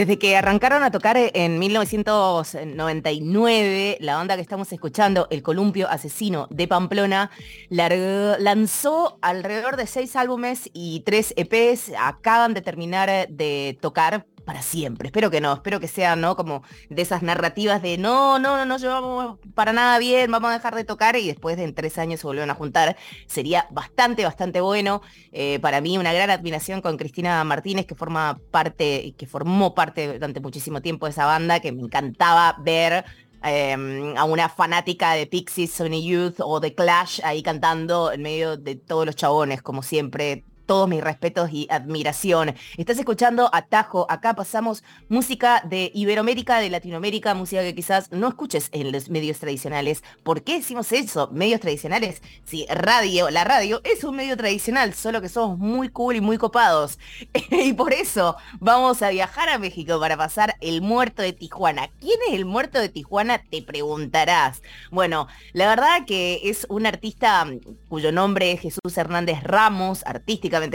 Desde 0.00 0.18
que 0.18 0.34
arrancaron 0.34 0.82
a 0.82 0.90
tocar 0.90 1.18
en 1.18 1.58
1999, 1.58 3.98
la 4.00 4.14
banda 4.14 4.34
que 4.34 4.40
estamos 4.40 4.72
escuchando, 4.72 5.26
El 5.28 5.42
Columpio 5.42 5.90
Asesino 5.90 6.46
de 6.48 6.66
Pamplona, 6.66 7.30
lanzó 7.68 9.18
alrededor 9.20 9.76
de 9.76 9.86
seis 9.86 10.16
álbumes 10.16 10.70
y 10.72 11.00
tres 11.00 11.34
EPs. 11.36 11.92
Acaban 11.98 12.54
de 12.54 12.62
terminar 12.62 13.28
de 13.28 13.76
tocar 13.82 14.24
para 14.50 14.62
siempre. 14.62 15.06
Espero 15.06 15.30
que 15.30 15.40
no, 15.40 15.52
espero 15.52 15.78
que 15.78 15.86
sean, 15.86 16.20
¿no? 16.20 16.34
Como 16.34 16.64
de 16.88 17.02
esas 17.02 17.22
narrativas 17.22 17.82
de 17.82 17.98
no, 17.98 18.40
no, 18.40 18.56
no, 18.56 18.66
no 18.66 18.78
llevamos 18.78 19.38
para 19.54 19.72
nada 19.72 19.96
bien, 20.00 20.28
vamos 20.28 20.50
a 20.50 20.54
dejar 20.54 20.74
de 20.74 20.82
tocar 20.82 21.14
y 21.14 21.28
después 21.28 21.56
de 21.56 21.62
en 21.62 21.72
tres 21.72 21.98
años 21.98 22.18
se 22.18 22.26
volvieron 22.26 22.50
a 22.50 22.56
juntar. 22.56 22.96
Sería 23.28 23.68
bastante, 23.70 24.24
bastante 24.24 24.60
bueno. 24.60 25.02
Eh, 25.30 25.60
para 25.60 25.80
mí 25.80 25.98
una 25.98 26.12
gran 26.12 26.30
admiración 26.30 26.80
con 26.80 26.96
Cristina 26.96 27.44
Martínez, 27.44 27.86
que 27.86 27.94
forma 27.94 28.40
parte, 28.50 29.14
que 29.16 29.24
formó 29.24 29.72
parte 29.72 30.14
durante 30.14 30.40
muchísimo 30.40 30.82
tiempo 30.82 31.06
de 31.06 31.12
esa 31.12 31.26
banda, 31.26 31.60
que 31.60 31.70
me 31.70 31.82
encantaba 31.82 32.56
ver 32.58 33.04
eh, 33.44 34.14
a 34.16 34.24
una 34.24 34.48
fanática 34.48 35.12
de 35.12 35.28
Pixies, 35.28 35.70
Sony 35.70 36.02
Youth 36.02 36.40
o 36.40 36.58
de 36.58 36.74
Clash 36.74 37.20
ahí 37.22 37.44
cantando 37.44 38.10
en 38.10 38.22
medio 38.22 38.56
de 38.56 38.74
todos 38.74 39.06
los 39.06 39.14
chabones, 39.14 39.62
como 39.62 39.84
siempre. 39.84 40.44
Todos 40.70 40.88
mis 40.88 41.02
respetos 41.02 41.50
y 41.52 41.66
admiración. 41.68 42.54
Estás 42.76 42.96
escuchando 42.96 43.50
Atajo. 43.52 44.06
Acá 44.08 44.34
pasamos 44.34 44.84
música 45.08 45.64
de 45.68 45.90
Iberoamérica, 45.96 46.60
de 46.60 46.70
Latinoamérica, 46.70 47.34
música 47.34 47.62
que 47.62 47.74
quizás 47.74 48.12
no 48.12 48.28
escuches 48.28 48.68
en 48.70 48.92
los 48.92 49.10
medios 49.10 49.40
tradicionales. 49.40 50.04
¿Por 50.22 50.44
qué 50.44 50.58
decimos 50.58 50.92
eso? 50.92 51.28
Medios 51.32 51.58
tradicionales. 51.58 52.22
Sí, 52.44 52.68
radio, 52.70 53.30
la 53.30 53.42
radio 53.42 53.80
es 53.82 54.04
un 54.04 54.14
medio 54.14 54.36
tradicional, 54.36 54.94
solo 54.94 55.20
que 55.20 55.28
somos 55.28 55.58
muy 55.58 55.88
cool 55.88 56.14
y 56.14 56.20
muy 56.20 56.38
copados. 56.38 57.00
y 57.50 57.72
por 57.72 57.92
eso 57.92 58.36
vamos 58.60 59.02
a 59.02 59.10
viajar 59.10 59.48
a 59.48 59.58
México 59.58 59.98
para 59.98 60.16
pasar 60.16 60.54
el 60.60 60.82
muerto 60.82 61.20
de 61.20 61.32
Tijuana. 61.32 61.90
¿Quién 61.98 62.20
es 62.28 62.34
el 62.34 62.44
muerto 62.44 62.78
de 62.78 62.90
Tijuana? 62.90 63.42
Te 63.42 63.60
preguntarás. 63.60 64.62
Bueno, 64.92 65.26
la 65.52 65.66
verdad 65.66 66.06
que 66.06 66.42
es 66.44 66.64
un 66.68 66.86
artista 66.86 67.44
mm, 67.44 67.58
cuyo 67.88 68.12
nombre 68.12 68.52
es 68.52 68.60
Jesús 68.60 68.96
Hernández 68.96 69.42
Ramos, 69.42 70.04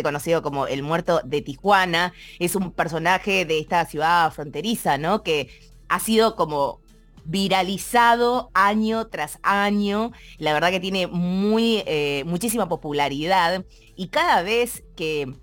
conocido 0.03 0.41
como 0.41 0.67
el 0.67 0.83
muerto 0.83 1.21
de 1.23 1.41
Tijuana. 1.41 2.13
Es 2.39 2.55
un 2.55 2.71
personaje 2.71 3.45
de 3.45 3.59
esta 3.59 3.85
ciudad 3.85 4.31
fronteriza, 4.31 4.97
¿no? 4.97 5.23
Que 5.23 5.49
ha 5.89 5.99
sido 5.99 6.35
como 6.35 6.79
viralizado 7.25 8.51
año 8.53 9.07
tras 9.07 9.39
año. 9.43 10.11
La 10.37 10.53
verdad 10.53 10.71
que 10.71 10.79
tiene 10.79 11.07
muy, 11.07 11.83
eh, 11.85 12.23
muchísima 12.25 12.69
popularidad. 12.69 13.65
Y 13.95 14.07
cada 14.07 14.41
vez 14.41 14.83
que 14.95 15.33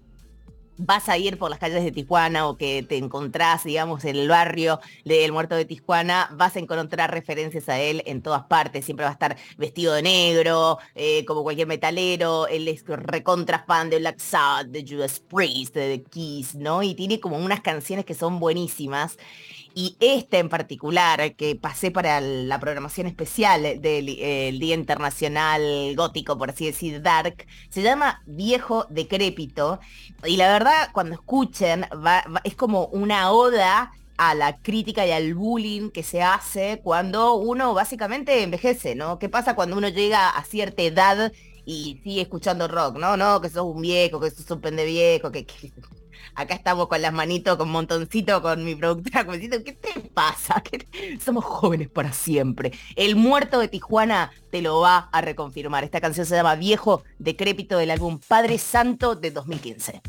vas 0.76 1.08
a 1.08 1.18
ir 1.18 1.38
por 1.38 1.50
las 1.50 1.58
calles 1.58 1.84
de 1.84 1.92
Tijuana 1.92 2.48
o 2.48 2.56
que 2.56 2.82
te 2.82 2.96
encontrás, 2.96 3.64
digamos, 3.64 4.04
en 4.04 4.16
el 4.16 4.28
barrio 4.28 4.80
del 5.04 5.32
muerto 5.32 5.54
de 5.54 5.64
Tijuana, 5.64 6.30
vas 6.32 6.56
a 6.56 6.58
encontrar 6.58 7.10
referencias 7.10 7.68
a 7.68 7.78
él 7.78 8.02
en 8.06 8.22
todas 8.22 8.44
partes. 8.44 8.84
Siempre 8.84 9.04
va 9.04 9.10
a 9.10 9.12
estar 9.14 9.36
vestido 9.58 9.94
de 9.94 10.02
negro, 10.02 10.78
eh, 10.94 11.24
como 11.24 11.42
cualquier 11.42 11.66
metalero. 11.66 12.46
Él 12.46 12.68
es 12.68 12.84
recontra 12.86 13.64
fan 13.66 13.90
de 13.90 13.98
Black 13.98 14.18
Sabbath, 14.18 14.68
de 14.68 14.84
Judas 14.86 15.20
Priest, 15.20 15.74
de 15.74 15.98
The 15.98 16.04
Kiss, 16.04 16.54
¿no? 16.54 16.82
Y 16.82 16.94
tiene 16.94 17.20
como 17.20 17.36
unas 17.36 17.60
canciones 17.60 18.04
que 18.04 18.14
son 18.14 18.40
buenísimas. 18.40 19.18
Y 19.74 19.96
esta 20.00 20.38
en 20.38 20.50
particular, 20.50 21.34
que 21.34 21.56
pasé 21.56 21.90
para 21.90 22.20
la 22.20 22.60
programación 22.60 23.06
especial 23.06 23.80
del 23.80 24.08
el 24.20 24.58
Día 24.58 24.74
Internacional 24.74 25.94
Gótico, 25.96 26.36
por 26.36 26.50
así 26.50 26.66
decir, 26.66 27.00
Dark, 27.00 27.46
se 27.70 27.82
llama 27.82 28.22
Viejo 28.26 28.86
Decrépito. 28.90 29.80
Y 30.24 30.36
la 30.36 30.52
verdad, 30.52 30.90
cuando 30.92 31.14
escuchen, 31.14 31.86
es 32.44 32.54
como 32.54 32.86
una 32.88 33.32
oda 33.32 33.92
a 34.18 34.34
la 34.34 34.58
crítica 34.58 35.06
y 35.06 35.10
al 35.10 35.34
bullying 35.34 35.90
que 35.90 36.02
se 36.02 36.22
hace 36.22 36.80
cuando 36.84 37.34
uno 37.34 37.72
básicamente 37.74 38.42
envejece, 38.42 38.94
¿no? 38.94 39.18
¿Qué 39.18 39.28
pasa 39.30 39.54
cuando 39.54 39.76
uno 39.76 39.88
llega 39.88 40.28
a 40.28 40.44
cierta 40.44 40.82
edad 40.82 41.32
y 41.64 42.00
sigue 42.04 42.20
escuchando 42.22 42.68
rock, 42.68 42.98
¿no? 42.98 43.16
No, 43.16 43.40
que 43.40 43.48
sos 43.48 43.64
un 43.64 43.80
viejo, 43.80 44.20
que 44.20 44.30
sos 44.30 44.50
un 44.50 44.60
pende 44.60 44.84
viejo, 44.84 45.32
que- 45.32 45.46
Acá 46.34 46.54
estamos 46.54 46.88
con 46.88 47.02
las 47.02 47.12
manitos, 47.12 47.56
con 47.56 47.70
montoncito, 47.70 48.40
con 48.40 48.64
mi 48.64 48.74
productora, 48.74 49.24
como 49.24 49.36
diciendo, 49.36 49.58
¿qué 49.64 49.72
te 49.72 50.00
pasa? 50.00 50.62
¿Qué 50.62 50.78
te- 50.78 51.20
Somos 51.20 51.44
jóvenes 51.44 51.88
para 51.88 52.12
siempre. 52.12 52.72
El 52.96 53.16
muerto 53.16 53.58
de 53.60 53.68
Tijuana 53.68 54.30
te 54.50 54.62
lo 54.62 54.80
va 54.80 55.08
a 55.12 55.20
reconfirmar. 55.20 55.84
Esta 55.84 56.00
canción 56.00 56.26
se 56.26 56.34
llama 56.34 56.54
Viejo 56.54 57.02
Decrépito 57.18 57.76
del 57.78 57.90
álbum 57.90 58.18
Padre 58.26 58.58
Santo 58.58 59.14
de 59.14 59.30
2015. 59.30 60.00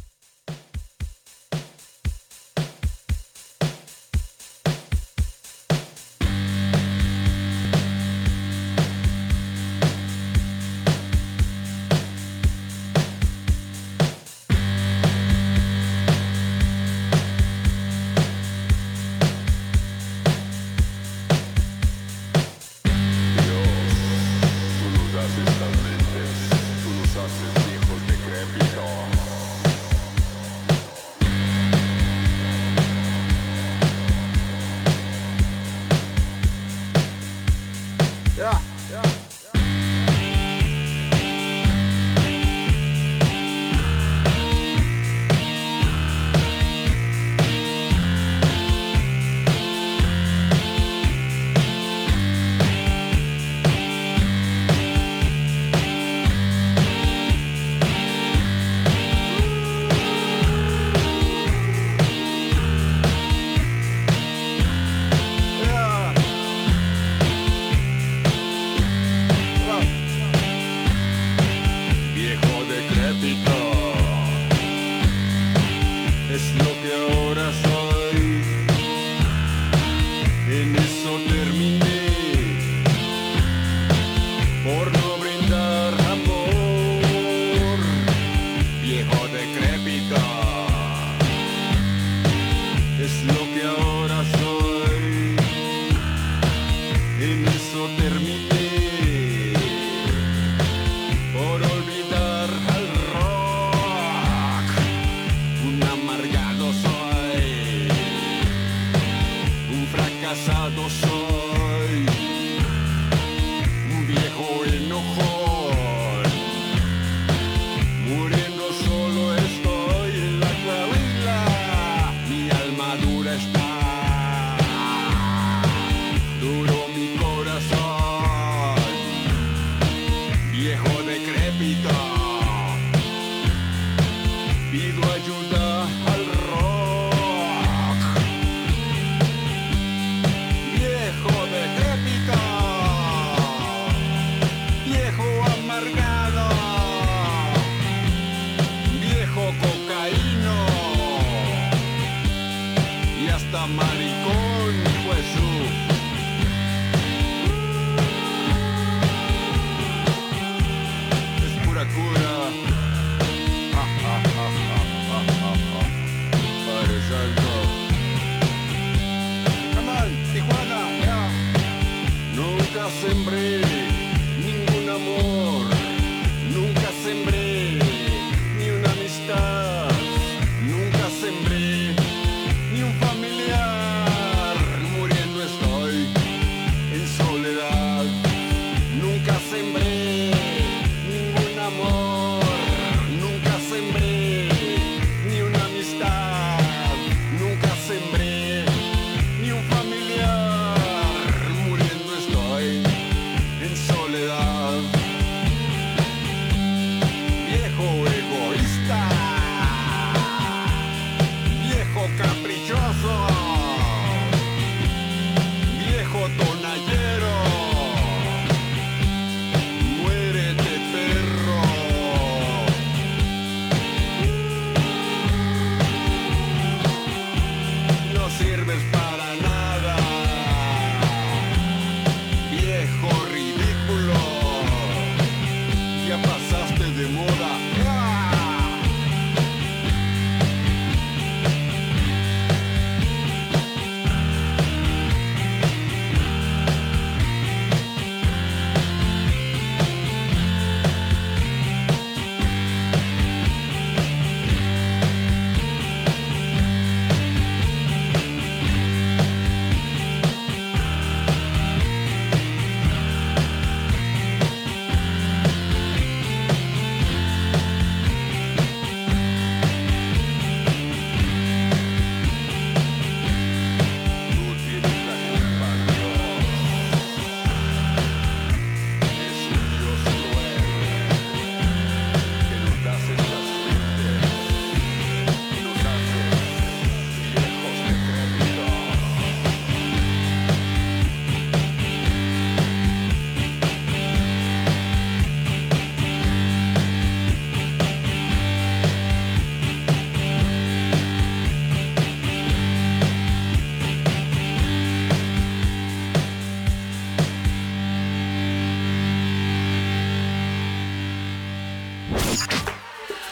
En 97.85 98.52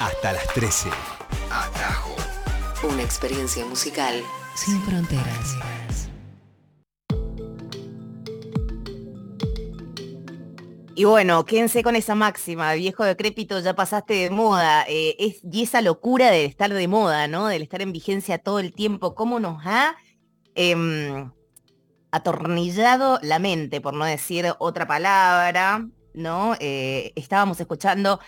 Hasta 0.02 0.34
las 0.34 0.48
13. 0.56 0.90
Atajo. 1.52 2.16
Una 2.92 3.04
experiencia 3.04 3.64
musical 3.68 4.24
sin 4.56 4.82
fronteras. 4.82 5.56
Y 10.96 11.04
bueno, 11.04 11.46
quédense 11.46 11.84
con 11.84 11.96
esa 11.96 12.16
máxima, 12.16 12.74
viejo 12.74 13.04
decrépito, 13.04 13.60
ya 13.60 13.76
pasaste 13.76 14.16
de 14.16 14.32
moda. 14.32 14.86
eh, 14.88 15.18
es, 15.20 15.42
y 15.44 15.62
esa 15.62 15.82
locura 15.84 16.32
de 16.32 16.46
estar 16.46 16.74
de 16.74 16.88
moda, 16.88 17.28
¿no? 17.28 17.46
Del 17.46 17.62
estar 17.62 17.84
en 17.84 17.92
vigencia 17.92 18.40
todo 18.40 18.58
el 18.58 18.74
tiempo, 18.74 19.14
¿cómo 19.14 19.40
nos 19.40 19.64
ha 19.68 19.96
em, 20.56 21.32
atornillado 22.10 23.20
la 23.22 23.38
mente, 23.38 23.82
por 23.82 23.94
no 23.94 24.06
decir 24.06 24.52
otra 24.58 24.88
palabra? 24.88 25.86
¿No? 26.14 26.56
Eh, 26.60 27.14
estábamos 27.16 27.60
escuchando 27.60 28.20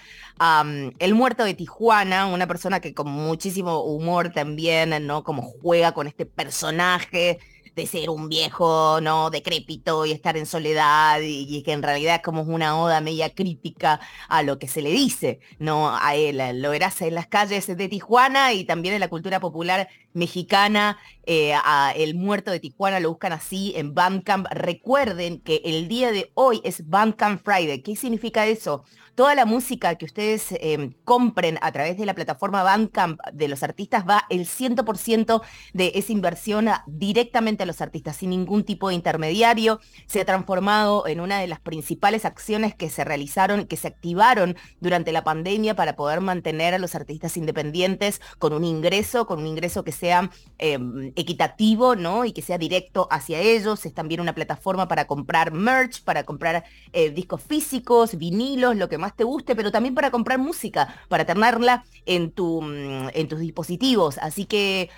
El 0.99 1.15
Muerto 1.15 1.43
de 1.43 1.53
Tijuana, 1.53 2.27
una 2.27 2.47
persona 2.47 2.79
que 2.79 2.93
con 2.93 3.09
muchísimo 3.09 3.81
humor 3.83 4.31
también, 4.31 5.05
¿no? 5.05 5.23
Como 5.23 5.41
juega 5.41 5.93
con 5.93 6.07
este 6.07 6.25
personaje 6.25 7.39
de 7.75 7.87
ser 7.87 8.09
un 8.09 8.29
viejo, 8.29 8.99
¿no? 9.01 9.29
Decrépito 9.29 10.05
y 10.05 10.11
estar 10.11 10.37
en 10.37 10.45
soledad 10.45 11.19
y, 11.21 11.45
y 11.49 11.63
que 11.63 11.71
en 11.73 11.81
realidad 11.81 12.15
es 12.17 12.21
como 12.21 12.43
una 12.43 12.79
oda 12.79 13.01
media 13.01 13.33
crítica 13.33 13.99
a 14.29 14.43
lo 14.43 14.59
que 14.59 14.67
se 14.67 14.81
le 14.81 14.91
dice, 14.91 15.39
¿no? 15.59 15.95
A 15.97 16.15
él. 16.15 16.39
Lo 16.61 16.69
verás 16.69 17.01
en 17.01 17.15
las 17.15 17.27
calles 17.27 17.65
de 17.67 17.89
Tijuana 17.89 18.53
y 18.53 18.63
también 18.65 18.93
en 18.93 18.99
la 18.99 19.07
cultura 19.09 19.39
popular 19.39 19.89
mexicana. 20.13 20.97
eh, 21.25 21.53
a 21.53 21.93
El 21.95 22.15
Muerto 22.15 22.51
de 22.51 22.59
Tijuana 22.59 22.99
lo 22.99 23.09
buscan 23.09 23.31
así 23.33 23.73
en 23.75 23.93
Bandcamp. 23.93 24.47
Recuerden 24.51 25.39
que 25.39 25.61
el 25.63 25.87
día 25.87 26.11
de 26.11 26.31
hoy 26.33 26.61
es 26.63 26.87
Bandcamp 26.87 27.41
Friday. 27.43 27.81
¿Qué 27.81 27.95
significa 27.95 28.45
eso? 28.45 28.83
Toda 29.15 29.35
la 29.35 29.45
música 29.45 29.93
que 29.95 30.05
ustedes 30.05 30.51
eh, 30.53 30.95
compren 31.03 31.59
a 31.61 31.71
través 31.71 31.97
de 31.97 32.05
la 32.07 32.15
plataforma 32.15 32.63
Bandcamp 32.63 33.19
de 33.31 33.47
los 33.47 33.61
artistas 33.61 34.05
va 34.09 34.25
el 34.31 34.47
100% 34.47 35.43
de 35.73 35.91
esa 35.93 36.11
inversión 36.11 36.67
directamente 36.87 37.61
a 37.61 37.67
los 37.67 37.79
artistas, 37.79 38.17
sin 38.17 38.31
ningún 38.31 38.63
tipo 38.63 38.89
de 38.89 38.95
intermediario. 38.95 39.79
Se 40.07 40.21
ha 40.21 40.25
transformado 40.25 41.07
en 41.07 41.19
una 41.19 41.39
de 41.39 41.47
las 41.47 41.59
principales 41.59 42.25
acciones 42.25 42.73
que 42.75 42.89
se 42.89 43.03
realizaron, 43.03 43.65
que 43.65 43.77
se 43.77 43.87
activaron 43.87 44.57
durante 44.79 45.11
la 45.11 45.23
pandemia 45.23 45.75
para 45.75 45.95
poder 45.95 46.19
mantener 46.19 46.73
a 46.73 46.79
los 46.79 46.95
artistas 46.95 47.37
independientes 47.37 48.19
con 48.39 48.51
un 48.51 48.63
ingreso, 48.63 49.27
con 49.27 49.39
un 49.39 49.47
ingreso 49.47 49.83
que 49.83 49.91
sea 50.03 50.29
eh, 50.59 50.77
equitativo, 51.15 51.95
¿no? 51.95 52.25
Y 52.25 52.33
que 52.33 52.41
sea 52.41 52.57
directo 52.57 53.07
hacia 53.09 53.39
ellos. 53.39 53.85
Es 53.85 53.93
también 53.93 54.19
una 54.19 54.35
plataforma 54.35 54.89
para 54.89 55.07
comprar 55.07 55.53
merch, 55.53 56.03
para 56.03 56.25
comprar 56.25 56.65
eh, 56.91 57.09
discos 57.11 57.41
físicos, 57.41 58.17
vinilos, 58.17 58.75
lo 58.75 58.89
que 58.89 58.97
más 58.97 59.15
te 59.15 59.23
guste, 59.23 59.55
pero 59.55 59.71
también 59.71 59.95
para 59.95 60.11
comprar 60.11 60.39
música, 60.39 60.93
para 61.07 61.23
tenerla 61.23 61.85
en, 62.05 62.31
tu, 62.31 62.61
mm, 62.61 63.11
en 63.13 63.27
tus 63.29 63.39
dispositivos. 63.39 64.17
Así 64.17 64.45
que 64.45 64.89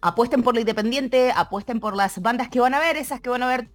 apuesten 0.00 0.42
por 0.42 0.54
lo 0.54 0.60
independiente, 0.60 1.30
apuesten 1.30 1.78
por 1.78 1.94
las 1.94 2.20
bandas 2.20 2.48
que 2.48 2.58
van 2.58 2.74
a 2.74 2.80
ver, 2.80 2.96
esas 2.96 3.20
que 3.20 3.30
van 3.30 3.44
a 3.44 3.48
ver 3.48 3.68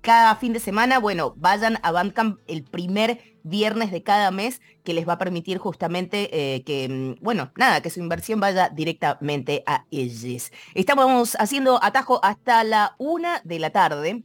cada 0.00 0.36
fin 0.36 0.52
de 0.52 0.60
semana. 0.60 0.98
Bueno, 0.98 1.34
vayan 1.36 1.78
a 1.82 1.92
Bandcamp 1.92 2.38
el 2.46 2.64
primer 2.64 3.20
viernes 3.42 3.90
de 3.90 4.02
cada 4.02 4.30
mes 4.30 4.60
que 4.84 4.92
les 4.92 5.08
va 5.08 5.14
a 5.14 5.18
permitir 5.18 5.58
justamente 5.58 6.28
eh, 6.32 6.62
que, 6.62 6.88
mm, 6.88 7.22
bueno, 7.22 7.52
nada, 7.56 7.80
que 7.80 7.90
su 7.90 8.00
inversión 8.00 8.40
vaya 8.40 8.68
directamente 8.68 9.62
a 9.66 9.86
ellos. 9.90 10.52
Estamos 10.74 11.36
haciendo 11.38 11.82
atajo 11.82 12.20
hasta 12.24 12.64
la 12.64 12.94
una 12.98 13.40
de 13.44 13.58
la 13.58 13.70
tarde 13.70 14.24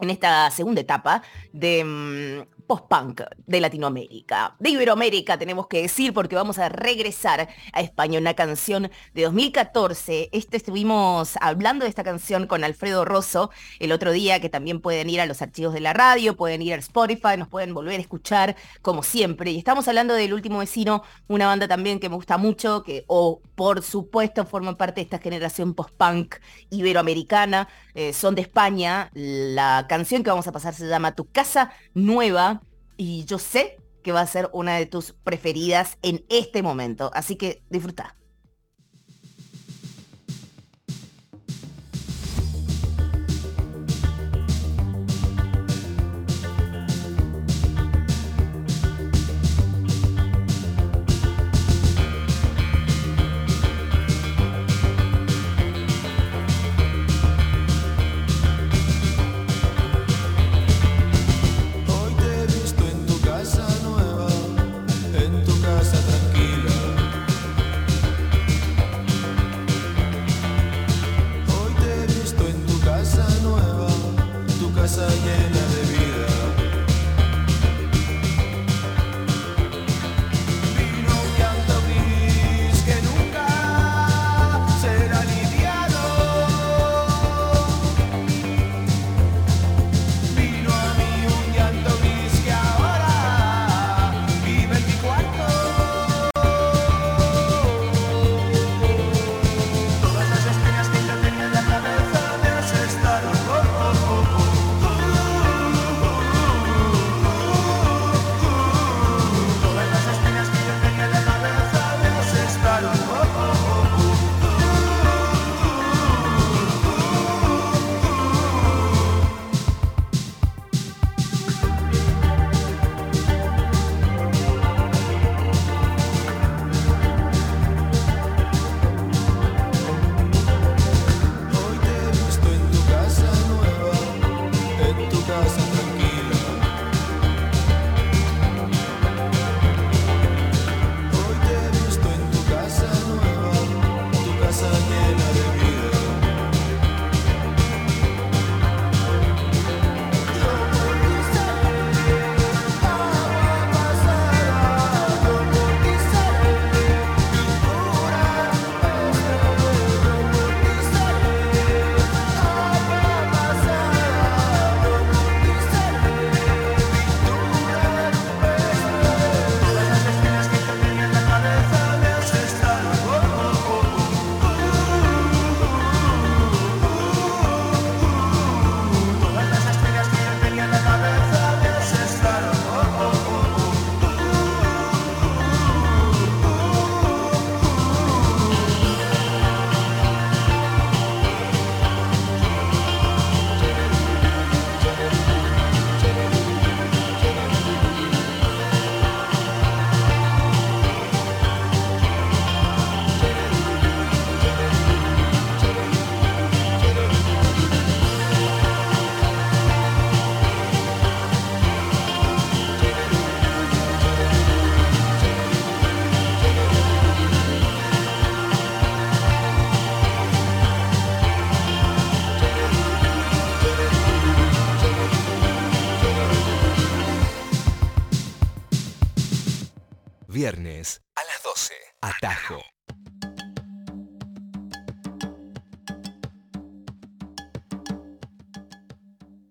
en 0.00 0.10
esta 0.10 0.50
segunda 0.50 0.80
etapa 0.80 1.22
de 1.52 1.84
mm, 1.84 2.59
post-punk 2.70 3.22
de 3.48 3.60
Latinoamérica, 3.60 4.54
de 4.60 4.70
Iberoamérica 4.70 5.36
tenemos 5.36 5.66
que 5.66 5.82
decir, 5.82 6.14
porque 6.14 6.36
vamos 6.36 6.60
a 6.60 6.68
regresar 6.68 7.48
a 7.72 7.80
España, 7.80 8.20
una 8.20 8.34
canción 8.34 8.92
de 9.12 9.22
2014. 9.24 10.28
Este 10.30 10.56
estuvimos 10.56 11.36
hablando 11.40 11.84
de 11.84 11.88
esta 11.88 12.04
canción 12.04 12.46
con 12.46 12.62
Alfredo 12.62 13.04
Rosso 13.04 13.50
el 13.80 13.90
otro 13.90 14.12
día, 14.12 14.40
que 14.40 14.48
también 14.48 14.80
pueden 14.80 15.10
ir 15.10 15.20
a 15.20 15.26
los 15.26 15.42
archivos 15.42 15.74
de 15.74 15.80
la 15.80 15.94
radio, 15.94 16.36
pueden 16.36 16.62
ir 16.62 16.74
a 16.74 16.76
Spotify, 16.76 17.36
nos 17.36 17.48
pueden 17.48 17.74
volver 17.74 17.98
a 17.98 18.02
escuchar 18.02 18.54
como 18.82 19.02
siempre. 19.02 19.50
Y 19.50 19.58
estamos 19.58 19.88
hablando 19.88 20.14
del 20.14 20.32
último 20.32 20.58
vecino, 20.58 21.02
una 21.26 21.46
banda 21.46 21.66
también 21.66 21.98
que 21.98 22.08
me 22.08 22.14
gusta 22.14 22.38
mucho, 22.38 22.84
que 22.84 23.02
o 23.08 23.42
por 23.56 23.82
supuesto 23.82 24.46
forman 24.46 24.76
parte 24.76 25.00
de 25.00 25.06
esta 25.06 25.18
generación 25.18 25.74
post-punk 25.74 26.36
iberoamericana, 26.70 27.66
eh, 27.94 28.12
son 28.12 28.36
de 28.36 28.42
España. 28.42 29.10
La 29.12 29.86
canción 29.88 30.22
que 30.22 30.30
vamos 30.30 30.46
a 30.46 30.52
pasar 30.52 30.72
se 30.72 30.86
llama 30.86 31.16
Tu 31.16 31.28
casa 31.28 31.72
nueva 31.94 32.59
y 33.00 33.24
yo 33.24 33.38
sé 33.38 33.78
que 34.02 34.12
va 34.12 34.20
a 34.20 34.26
ser 34.26 34.50
una 34.52 34.76
de 34.76 34.84
tus 34.84 35.12
preferidas 35.12 35.96
en 36.02 36.26
este 36.28 36.62
momento, 36.62 37.10
así 37.14 37.34
que 37.36 37.62
disfruta. 37.70 38.14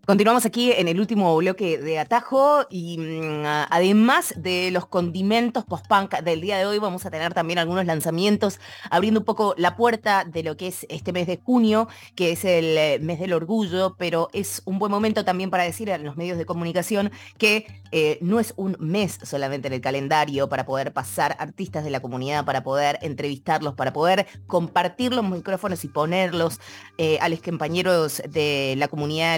Continuamos 0.09 0.43
aquí 0.47 0.71
en 0.71 0.87
el 0.87 0.99
último 0.99 1.37
bloque 1.37 1.77
de 1.77 1.99
Atajo 1.99 2.65
y 2.71 2.97
mm, 2.97 3.43
además 3.69 4.33
de 4.37 4.71
los 4.71 4.87
condimentos 4.87 5.65
post-punk 5.65 6.15
del 6.21 6.41
día 6.41 6.57
de 6.57 6.65
hoy 6.65 6.79
vamos 6.79 7.05
a 7.05 7.11
tener 7.11 7.35
también 7.35 7.59
algunos 7.59 7.85
lanzamientos 7.85 8.59
abriendo 8.89 9.19
un 9.19 9.25
poco 9.27 9.53
la 9.55 9.75
puerta 9.75 10.25
de 10.25 10.41
lo 10.41 10.57
que 10.57 10.65
es 10.65 10.87
este 10.89 11.13
mes 11.13 11.27
de 11.27 11.37
junio, 11.37 11.87
que 12.15 12.31
es 12.31 12.43
el 12.43 12.75
eh, 12.75 12.97
mes 12.99 13.19
del 13.19 13.33
orgullo, 13.33 13.97
pero 13.99 14.29
es 14.33 14.63
un 14.65 14.79
buen 14.79 14.91
momento 14.91 15.23
también 15.23 15.51
para 15.51 15.61
decir 15.61 15.91
a 15.91 15.99
los 15.99 16.17
medios 16.17 16.39
de 16.39 16.45
comunicación 16.45 17.11
que 17.37 17.67
eh, 17.91 18.17
no 18.21 18.39
es 18.39 18.55
un 18.57 18.77
mes 18.79 19.19
solamente 19.21 19.67
en 19.67 19.75
el 19.75 19.81
calendario 19.81 20.49
para 20.49 20.65
poder 20.65 20.91
pasar 20.91 21.35
artistas 21.37 21.83
de 21.83 21.91
la 21.91 21.99
comunidad, 21.99 22.45
para 22.45 22.63
poder 22.63 22.97
entrevistarlos, 23.03 23.75
para 23.75 23.93
poder 23.93 24.25
compartir 24.47 25.13
los 25.13 25.23
micrófonos 25.23 25.83
y 25.83 25.87
ponerlos 25.87 26.59
eh, 26.97 27.19
a 27.21 27.29
los 27.29 27.41
compañeros 27.41 28.23
de 28.27 28.73
la 28.75 28.87
comunidad 28.87 29.37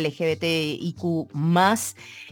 LGBTIQ 0.61 1.27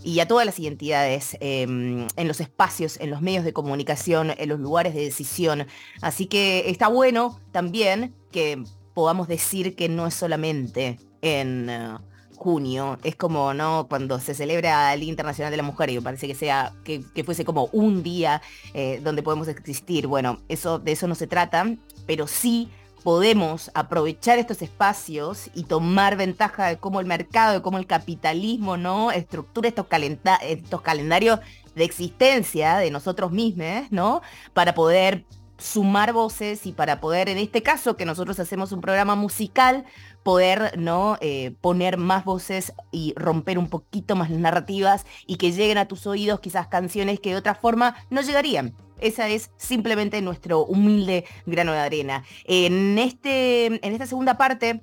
y 0.03 0.19
a 0.19 0.27
todas 0.27 0.45
las 0.45 0.59
identidades 0.59 1.37
eh, 1.39 1.63
en 1.63 2.27
los 2.27 2.39
espacios, 2.41 2.99
en 2.99 3.09
los 3.09 3.21
medios 3.21 3.43
de 3.43 3.53
comunicación, 3.53 4.33
en 4.37 4.49
los 4.49 4.59
lugares 4.59 4.93
de 4.93 5.01
decisión. 5.01 5.67
Así 6.01 6.25
que 6.27 6.69
está 6.69 6.87
bueno 6.87 7.39
también 7.51 8.13
que 8.31 8.63
podamos 8.93 9.27
decir 9.27 9.75
que 9.75 9.89
no 9.89 10.07
es 10.07 10.13
solamente 10.13 10.99
en 11.21 11.69
eh, 11.69 11.97
junio, 12.35 12.97
es 13.03 13.15
como 13.15 13.53
no 13.53 13.87
cuando 13.89 14.19
se 14.19 14.33
celebra 14.33 14.93
el 14.93 15.01
Día 15.01 15.09
Internacional 15.09 15.51
de 15.51 15.57
la 15.57 15.63
Mujer 15.63 15.89
y 15.89 15.95
me 15.95 16.01
parece 16.01 16.25
que 16.27 16.35
sea 16.35 16.73
que, 16.85 17.03
que 17.13 17.23
fuese 17.23 17.43
como 17.43 17.65
un 17.73 18.01
día 18.01 18.41
eh, 18.73 19.01
donde 19.03 19.21
podemos 19.21 19.47
existir. 19.49 20.07
Bueno, 20.07 20.39
eso 20.47 20.79
de 20.79 20.93
eso 20.93 21.07
no 21.07 21.15
se 21.15 21.27
trata, 21.27 21.75
pero 22.07 22.27
sí 22.27 22.69
podemos 23.03 23.71
aprovechar 23.73 24.39
estos 24.39 24.61
espacios 24.61 25.49
y 25.53 25.63
tomar 25.63 26.17
ventaja 26.17 26.67
de 26.67 26.77
cómo 26.77 26.99
el 26.99 27.05
mercado, 27.05 27.53
de 27.53 27.61
cómo 27.61 27.77
el 27.77 27.87
capitalismo, 27.87 28.77
¿no? 28.77 29.11
Estructura 29.11 29.69
estos, 29.69 29.87
calendarios 29.87 31.39
de 31.75 31.83
existencia 31.83 32.77
de 32.77 32.91
nosotros 32.91 33.31
mismos, 33.31 33.91
¿no? 33.91 34.21
Para 34.53 34.73
poder 34.73 35.25
sumar 35.57 36.13
voces 36.13 36.65
y 36.65 36.71
para 36.71 37.01
poder, 37.01 37.29
en 37.29 37.37
este 37.37 37.61
caso, 37.61 37.97
que 37.97 38.05
nosotros 38.05 38.39
hacemos 38.39 38.71
un 38.71 38.81
programa 38.81 39.15
musical, 39.15 39.85
poder 40.23 40.77
¿no? 40.77 41.17
Eh, 41.21 41.55
poner 41.61 41.97
más 41.97 42.25
voces 42.25 42.73
y 42.91 43.13
romper 43.15 43.57
un 43.57 43.69
poquito 43.69 44.15
más 44.15 44.29
las 44.29 44.39
narrativas 44.39 45.05
y 45.25 45.35
que 45.35 45.51
lleguen 45.51 45.77
a 45.77 45.87
tus 45.87 46.07
oídos 46.07 46.39
quizás 46.39 46.67
canciones 46.67 47.19
que 47.19 47.31
de 47.31 47.37
otra 47.37 47.55
forma 47.55 47.95
no 48.09 48.21
llegarían. 48.21 48.75
Esa 48.99 49.27
es 49.27 49.51
simplemente 49.57 50.21
nuestro 50.21 50.65
humilde 50.65 51.25
grano 51.45 51.71
de 51.71 51.79
arena. 51.79 52.23
En, 52.45 52.97
este, 52.97 53.65
en 53.65 53.93
esta 53.93 54.05
segunda 54.05 54.37
parte 54.37 54.81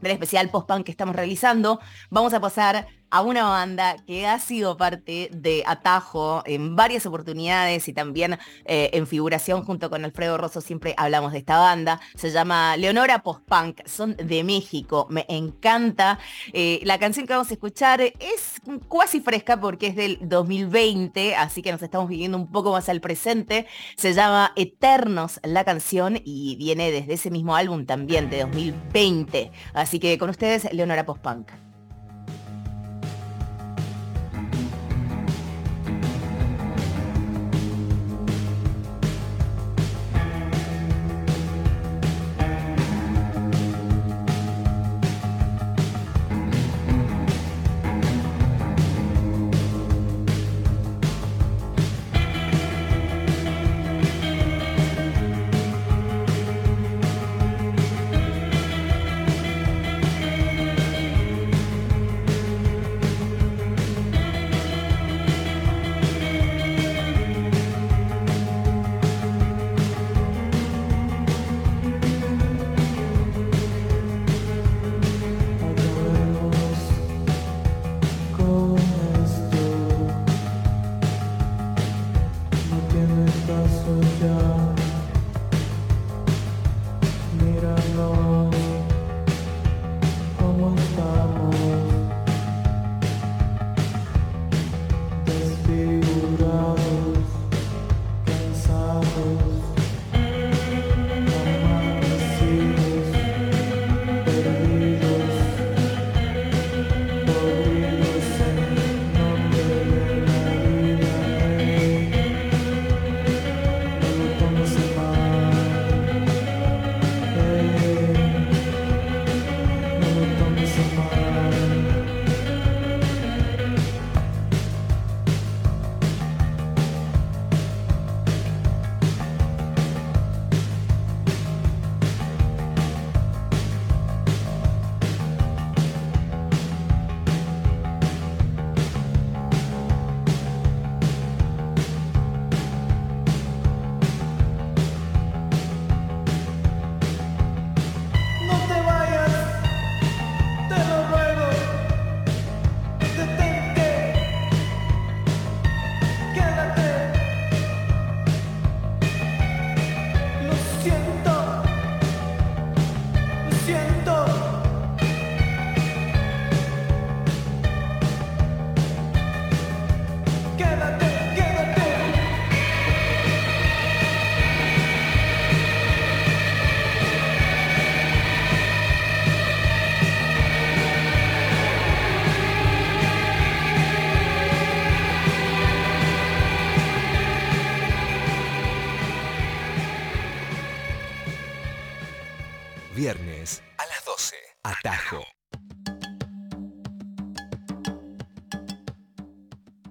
del 0.00 0.12
especial 0.12 0.50
post-punk 0.50 0.84
que 0.84 0.90
estamos 0.90 1.14
realizando, 1.14 1.80
vamos 2.10 2.32
a 2.32 2.40
pasar 2.40 2.86
a 3.10 3.22
una 3.22 3.44
banda 3.44 3.96
que 4.06 4.26
ha 4.26 4.38
sido 4.38 4.76
parte 4.76 5.30
de 5.32 5.62
Atajo 5.66 6.42
en 6.46 6.76
varias 6.76 7.06
oportunidades 7.06 7.88
y 7.88 7.92
también 7.92 8.38
eh, 8.64 8.90
en 8.92 9.06
figuración 9.06 9.64
junto 9.64 9.90
con 9.90 10.04
Alfredo 10.04 10.38
Rosso 10.38 10.60
siempre 10.60 10.94
hablamos 10.96 11.32
de 11.32 11.38
esta 11.38 11.58
banda. 11.58 12.00
Se 12.14 12.30
llama 12.30 12.76
Leonora 12.76 13.22
Post-Punk, 13.22 13.80
son 13.86 14.16
de 14.16 14.44
México, 14.44 15.06
me 15.10 15.26
encanta. 15.28 16.18
Eh, 16.52 16.80
la 16.84 16.98
canción 16.98 17.26
que 17.26 17.32
vamos 17.32 17.50
a 17.50 17.54
escuchar 17.54 18.00
es 18.00 18.60
casi 18.90 19.20
fresca 19.20 19.60
porque 19.60 19.88
es 19.88 19.96
del 19.96 20.18
2020, 20.22 21.34
así 21.36 21.62
que 21.62 21.72
nos 21.72 21.82
estamos 21.82 22.08
viviendo 22.08 22.38
un 22.38 22.50
poco 22.50 22.72
más 22.72 22.88
al 22.88 23.00
presente. 23.00 23.66
Se 23.96 24.14
llama 24.14 24.52
Eternos 24.56 25.40
la 25.42 25.64
canción 25.64 26.20
y 26.24 26.56
viene 26.56 26.90
desde 26.90 27.14
ese 27.14 27.30
mismo 27.30 27.56
álbum 27.56 27.86
también 27.86 28.30
de 28.30 28.40
2020. 28.42 29.50
Así 29.74 29.98
que 29.98 30.18
con 30.18 30.30
ustedes, 30.30 30.72
Leonora 30.72 31.04
Post-Punk. 31.04 31.69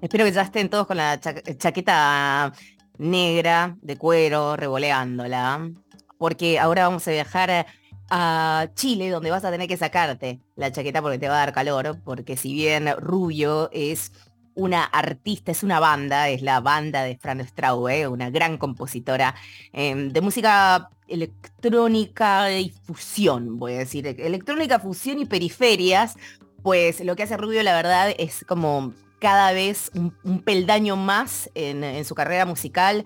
Espero 0.09 0.25
que 0.25 0.31
ya 0.31 0.41
estén 0.41 0.69
todos 0.69 0.87
con 0.87 0.97
la 0.97 1.19
chaqueta 1.19 2.51
negra 2.97 3.77
de 3.79 3.95
cuero, 3.95 4.55
revoleándola, 4.55 5.69
porque 6.17 6.57
ahora 6.57 6.87
vamos 6.87 7.07
a 7.07 7.11
viajar 7.11 7.67
a 8.09 8.69
Chile, 8.73 9.11
donde 9.11 9.29
vas 9.29 9.45
a 9.45 9.51
tener 9.51 9.67
que 9.67 9.77
sacarte 9.77 10.39
la 10.55 10.71
chaqueta 10.71 11.03
porque 11.03 11.19
te 11.19 11.29
va 11.29 11.35
a 11.35 11.45
dar 11.45 11.53
calor, 11.53 11.99
porque 12.03 12.37
si 12.37 12.53
bien 12.53 12.91
Rubio 12.97 13.69
es 13.71 14.11
una 14.55 14.83
artista, 14.83 15.51
es 15.51 15.61
una 15.61 15.79
banda, 15.79 16.27
es 16.29 16.41
la 16.41 16.59
banda 16.59 17.03
de 17.03 17.15
Fran 17.15 17.47
Straube, 17.47 18.07
una 18.07 18.31
gran 18.31 18.57
compositora 18.57 19.35
em, 19.73 20.09
de 20.09 20.21
música 20.21 20.89
electrónica 21.07 22.51
y 22.51 22.71
fusión, 22.71 23.59
voy 23.59 23.73
a 23.73 23.77
decir, 23.77 24.07
electrónica, 24.07 24.79
fusión 24.79 25.19
y 25.19 25.27
periferias, 25.27 26.15
pues 26.63 26.99
lo 27.01 27.15
que 27.15 27.21
hace 27.21 27.37
Rubio 27.37 27.61
la 27.61 27.75
verdad 27.75 28.11
es 28.17 28.43
como 28.47 28.95
cada 29.19 29.51
vez 29.51 29.91
un, 29.93 30.41
peldaño 30.41 30.95
más 30.95 31.49
en, 31.53 32.05
su 32.05 32.15
carrera 32.15 32.45
musical. 32.45 33.05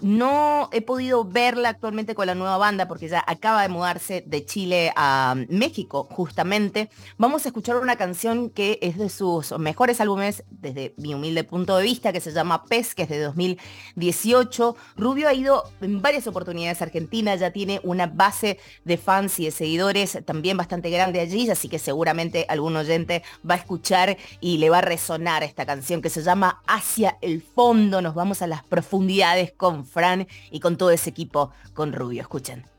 No 0.00 0.68
he 0.72 0.80
podido 0.80 1.24
verla 1.24 1.70
actualmente 1.70 2.14
con 2.14 2.26
la 2.26 2.36
nueva 2.36 2.56
banda 2.56 2.86
porque 2.86 3.08
ya 3.08 3.24
acaba 3.26 3.62
de 3.62 3.68
mudarse 3.68 4.22
de 4.24 4.44
Chile 4.44 4.92
a 4.94 5.34
México, 5.48 6.06
justamente. 6.10 6.88
Vamos 7.16 7.44
a 7.44 7.48
escuchar 7.48 7.76
una 7.76 7.96
canción 7.96 8.50
que 8.50 8.78
es 8.80 8.96
de 8.96 9.08
sus 9.08 9.58
mejores 9.58 10.00
álbumes 10.00 10.44
desde 10.50 10.94
mi 10.98 11.14
humilde 11.14 11.42
punto 11.42 11.76
de 11.76 11.82
vista, 11.82 12.12
que 12.12 12.20
se 12.20 12.32
llama 12.32 12.64
Pez, 12.64 12.94
que 12.94 13.02
es 13.02 13.08
de 13.08 13.20
2018. 13.20 14.76
Rubio 14.96 15.28
ha 15.28 15.34
ido 15.34 15.64
en 15.80 16.00
varias 16.00 16.28
oportunidades 16.28 16.80
a 16.80 16.84
Argentina, 16.84 17.34
ya 17.34 17.50
tiene 17.50 17.80
una 17.82 18.06
base 18.06 18.60
de 18.84 18.98
fans 18.98 19.40
y 19.40 19.46
de 19.46 19.50
seguidores 19.50 20.18
también 20.24 20.56
bastante 20.56 20.90
grande 20.90 21.20
allí, 21.20 21.50
así 21.50 21.68
que 21.68 21.80
seguramente 21.80 22.46
algún 22.48 22.76
oyente 22.76 23.24
va 23.48 23.54
a 23.54 23.58
escuchar 23.58 24.16
y 24.40 24.58
le 24.58 24.70
va 24.70 24.78
a 24.78 24.82
resonar 24.82 25.42
esta 25.42 25.66
canción 25.66 26.02
que 26.02 26.10
se 26.10 26.22
llama 26.22 26.62
Hacia 26.68 27.18
el 27.20 27.42
fondo. 27.42 28.00
Nos 28.00 28.14
vamos 28.14 28.42
a 28.42 28.46
las 28.46 28.62
profundidades 28.62 29.52
con 29.52 29.87
Fran 29.88 30.28
y 30.50 30.60
con 30.60 30.76
todo 30.76 30.90
ese 30.90 31.10
equipo 31.10 31.52
con 31.74 31.92
Rubio. 31.92 32.22
Escuchen. 32.22 32.77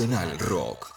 Nacional 0.00 0.38
Rock. 0.38 0.94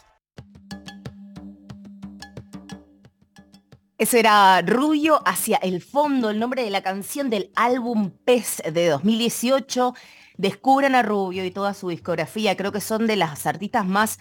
Eso 3.97 4.15
era 4.15 4.61
Rubio 4.61 5.21
hacia 5.25 5.57
el 5.57 5.81
fondo, 5.81 6.29
el 6.29 6.39
nombre 6.39 6.63
de 6.63 6.69
la 6.69 6.81
canción 6.81 7.29
del 7.29 7.51
álbum 7.55 8.11
Pez 8.23 8.61
de 8.71 8.87
2018. 8.87 9.93
Descubran 10.37 10.95
a 10.95 11.01
Rubio 11.01 11.43
y 11.43 11.51
toda 11.51 11.73
su 11.73 11.89
discografía. 11.89 12.55
Creo 12.55 12.71
que 12.71 12.79
son 12.79 13.05
de 13.05 13.17
las 13.17 13.45
artistas 13.45 13.85
más 13.85 14.19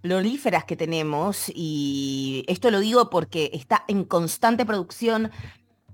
prolíferas 0.00 0.64
que 0.64 0.76
tenemos 0.76 1.52
y 1.54 2.46
esto 2.48 2.70
lo 2.70 2.80
digo 2.80 3.10
porque 3.10 3.50
está 3.52 3.84
en 3.88 4.04
constante 4.04 4.64
producción. 4.64 5.30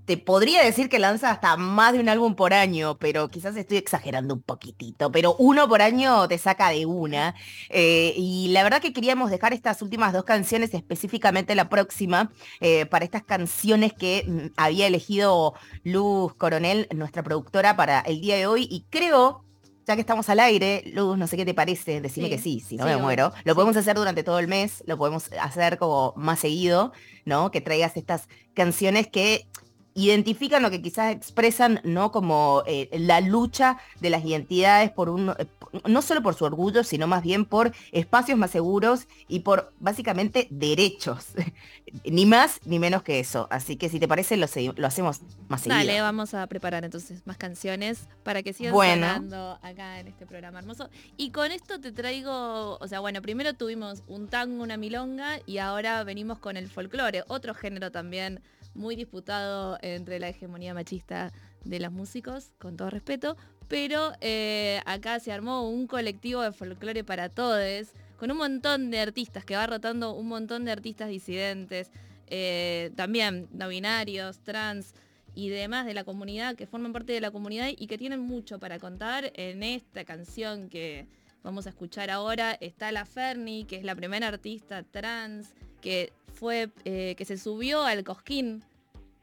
Te 0.05 0.17
podría 0.17 0.63
decir 0.63 0.89
que 0.89 0.99
lanza 0.99 1.29
hasta 1.29 1.55
más 1.57 1.93
de 1.93 1.99
un 1.99 2.09
álbum 2.09 2.35
por 2.35 2.53
año, 2.53 2.97
pero 2.97 3.29
quizás 3.29 3.55
estoy 3.55 3.77
exagerando 3.77 4.33
un 4.33 4.41
poquitito, 4.41 5.11
pero 5.11 5.35
uno 5.37 5.69
por 5.69 5.81
año 5.81 6.27
te 6.27 6.37
saca 6.37 6.69
de 6.69 6.85
una. 6.85 7.35
Eh, 7.69 8.13
y 8.17 8.49
la 8.49 8.63
verdad 8.63 8.81
que 8.81 8.93
queríamos 8.93 9.29
dejar 9.29 9.53
estas 9.53 9.81
últimas 9.81 10.11
dos 10.11 10.23
canciones, 10.23 10.73
específicamente 10.73 11.53
la 11.55 11.69
próxima, 11.69 12.31
eh, 12.59 12.85
para 12.87 13.05
estas 13.05 13.23
canciones 13.23 13.93
que 13.93 14.25
mm, 14.27 14.53
había 14.57 14.87
elegido 14.87 15.53
Luz 15.83 16.33
Coronel, 16.35 16.87
nuestra 16.95 17.21
productora, 17.23 17.75
para 17.77 17.99
el 18.01 18.21
día 18.21 18.35
de 18.35 18.47
hoy. 18.47 18.67
Y 18.69 18.85
creo 18.89 19.45
ya 19.87 19.95
que 19.95 20.01
estamos 20.01 20.29
al 20.29 20.39
aire, 20.39 20.83
Luz, 20.93 21.17
no 21.17 21.25
sé 21.27 21.35
qué 21.37 21.43
te 21.45 21.55
parece, 21.55 22.01
decime 22.01 22.27
Sí. 22.27 22.31
que 22.31 22.37
sí, 22.39 22.59
si 22.59 22.77
no 22.77 22.83
Sí, 22.85 22.89
me 22.91 22.97
muero. 22.97 23.33
Lo 23.43 23.53
Sí. 23.53 23.55
podemos 23.55 23.75
hacer 23.77 23.95
durante 23.97 24.23
todo 24.23 24.37
el 24.39 24.47
mes, 24.47 24.83
lo 24.85 24.97
podemos 24.97 25.29
hacer 25.41 25.77
como 25.79 26.13
más 26.15 26.39
seguido, 26.39 26.91
¿no? 27.25 27.49
Que 27.51 27.61
traigas 27.61 27.97
estas 27.97 28.27
canciones 28.53 29.07
que 29.07 29.47
identifican 29.93 30.61
lo 30.63 30.69
que 30.71 30.81
quizás 30.81 31.11
expresan, 31.13 31.81
¿no? 31.83 32.11
Como 32.11 32.63
eh, 32.65 32.89
la 32.93 33.21
lucha 33.21 33.77
de 33.99 34.09
las 34.09 34.23
identidades 34.23 34.91
por 34.91 35.09
un, 35.09 35.29
eh, 35.31 35.47
no 35.85 36.01
solo 36.01 36.21
por 36.21 36.33
su 36.35 36.45
orgullo, 36.45 36.83
sino 36.83 37.07
más 37.07 37.23
bien 37.23 37.45
por 37.45 37.73
espacios 37.91 38.37
más 38.37 38.51
seguros 38.51 39.07
y 39.27 39.39
por 39.39 39.73
básicamente 39.79 40.47
derechos. 40.49 41.27
ni 42.05 42.25
más 42.25 42.59
ni 42.65 42.79
menos 42.79 43.03
que 43.03 43.19
eso. 43.19 43.47
Así 43.51 43.75
que 43.75 43.89
si 43.89 43.99
te 43.99 44.07
parece, 44.07 44.37
lo, 44.37 44.47
lo 44.75 44.87
hacemos 44.87 45.21
más 45.49 45.61
seguido. 45.61 45.77
Dale, 45.77 46.01
vamos 46.01 46.33
a 46.33 46.47
preparar 46.47 46.85
entonces 46.85 47.25
más 47.25 47.37
canciones 47.37 48.07
para 48.23 48.43
que 48.43 48.53
sigan 48.53 48.73
Bueno. 48.73 49.07
sonando 49.07 49.59
acá 49.61 49.99
en 49.99 50.07
este 50.07 50.25
programa 50.25 50.59
hermoso. 50.59 50.89
Y 51.17 51.31
con 51.31 51.51
esto 51.51 51.79
te 51.79 51.91
traigo, 51.91 52.77
o 52.77 52.87
sea, 52.87 52.99
bueno, 52.99 53.21
primero 53.21 53.53
tuvimos 53.53 54.03
un 54.07 54.27
tango, 54.27 54.63
una 54.63 54.77
milonga 54.77 55.39
y 55.45 55.57
ahora 55.57 56.03
venimos 56.03 56.39
con 56.39 56.57
el 56.57 56.69
folclore, 56.69 57.23
otro 57.27 57.53
género 57.53 57.91
también 57.91 58.41
muy 58.73 58.95
disputado 58.95 59.77
entre 59.81 60.19
la 60.19 60.29
hegemonía 60.29 60.73
machista 60.73 61.31
de 61.63 61.79
los 61.79 61.91
músicos, 61.91 62.51
con 62.59 62.77
todo 62.77 62.89
respeto, 62.89 63.37
pero 63.67 64.11
eh, 64.21 64.81
acá 64.85 65.19
se 65.19 65.31
armó 65.31 65.69
un 65.69 65.87
colectivo 65.87 66.41
de 66.41 66.51
folclore 66.51 67.03
para 67.03 67.29
todos, 67.29 67.89
con 68.17 68.31
un 68.31 68.37
montón 68.37 68.91
de 68.91 68.99
artistas, 68.99 69.45
que 69.45 69.55
va 69.55 69.67
rotando 69.67 70.13
un 70.13 70.27
montón 70.27 70.65
de 70.65 70.71
artistas 70.71 71.09
disidentes, 71.09 71.91
eh, 72.27 72.91
también 72.95 73.47
no 73.51 73.67
binarios, 73.67 74.39
trans 74.39 74.93
y 75.35 75.49
demás 75.49 75.85
de 75.85 75.93
la 75.93 76.03
comunidad, 76.03 76.55
que 76.55 76.67
forman 76.67 76.93
parte 76.93 77.13
de 77.13 77.21
la 77.21 77.31
comunidad 77.31 77.69
y 77.75 77.87
que 77.87 77.97
tienen 77.97 78.19
mucho 78.19 78.59
para 78.59 78.79
contar 78.79 79.31
en 79.35 79.63
esta 79.63 80.03
canción 80.05 80.69
que 80.69 81.07
vamos 81.43 81.65
a 81.65 81.69
escuchar 81.69 82.09
ahora. 82.09 82.57
Está 82.59 82.91
la 82.91 83.05
Ferni, 83.05 83.65
que 83.65 83.77
es 83.77 83.83
la 83.83 83.95
primera 83.95 84.27
artista 84.27 84.83
trans 84.83 85.53
que 85.81 86.13
fue, 86.33 86.69
eh, 86.85 87.15
que 87.17 87.25
se 87.25 87.37
subió 87.37 87.83
al 87.83 88.03
cosquín 88.03 88.63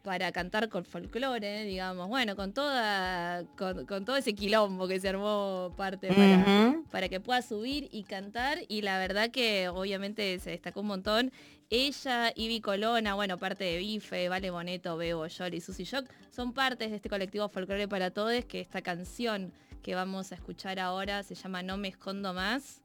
para 0.03 0.33
cantar 0.33 0.69
con 0.69 0.85
folclore, 0.85 1.65
digamos, 1.65 2.09
bueno, 2.09 2.35
con 2.37 2.53
toda, 2.55 3.45
con, 3.57 3.85
con 3.85 4.05
todo 4.05 4.17
ese 4.17 4.35
quilombo 4.35 4.89
que 4.89 5.01
se 5.01 5.09
armó 5.09 5.75
parte 5.77 6.09
para, 6.09 6.77
para 6.91 7.09
que 7.09 7.21
pueda 7.21 7.43
subir 7.43 7.89
y 7.93 8.05
cantar 8.05 8.59
y 8.69 8.83
la 8.83 8.99
verdad 8.99 9.31
que 9.31 9.69
obviamente 9.69 10.39
se 10.39 10.51
destacó 10.51 10.81
un 10.81 10.87
montón. 10.87 11.33
Ella, 11.71 12.33
Ivy 12.35 12.63
Colona, 12.63 13.15
bueno, 13.15 13.37
parte 13.37 13.65
de 13.65 13.77
Bife, 13.77 14.31
Vale 14.31 14.51
Boneto, 14.51 14.97
Bebo, 14.97 15.27
Yori, 15.27 15.61
Susy 15.61 15.85
Shock, 15.85 16.09
son 16.31 16.55
partes 16.55 16.89
de 16.91 16.97
este 16.97 17.11
colectivo 17.11 17.49
Folclore 17.51 17.87
para 17.87 18.11
Todos, 18.11 18.47
que 18.47 18.61
esta 18.61 18.81
canción 18.81 19.53
que 19.83 19.95
vamos 19.95 20.33
a 20.33 20.37
escuchar 20.37 20.81
ahora 20.81 21.23
se 21.23 21.35
llama 21.35 21.63
No 21.63 21.77
me 21.77 21.89
escondo 21.89 22.33
más. 22.33 22.81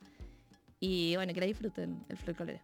Y 0.82 1.16
bueno, 1.16 1.34
que 1.34 1.40
la 1.40 1.46
disfruten 1.46 2.04
el 2.10 2.18
folclore. 2.18 2.62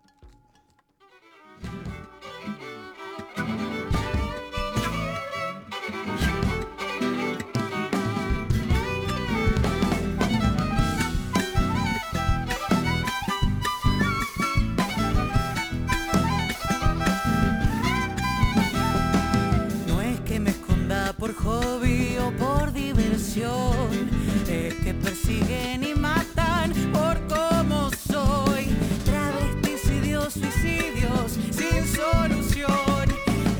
Por 21.20 21.34
hobby 21.36 22.18
o 22.18 22.32
por 22.38 22.72
diversión, 22.72 24.10
es 24.48 24.74
que 24.76 24.94
persiguen 24.94 25.84
y 25.84 25.94
matan 25.94 26.72
por 26.94 27.20
cómo 27.28 27.90
soy. 28.08 28.68
Travesticidios, 29.04 30.34
suicidios 30.34 31.38
sin 31.52 31.86
solución. 31.86 33.06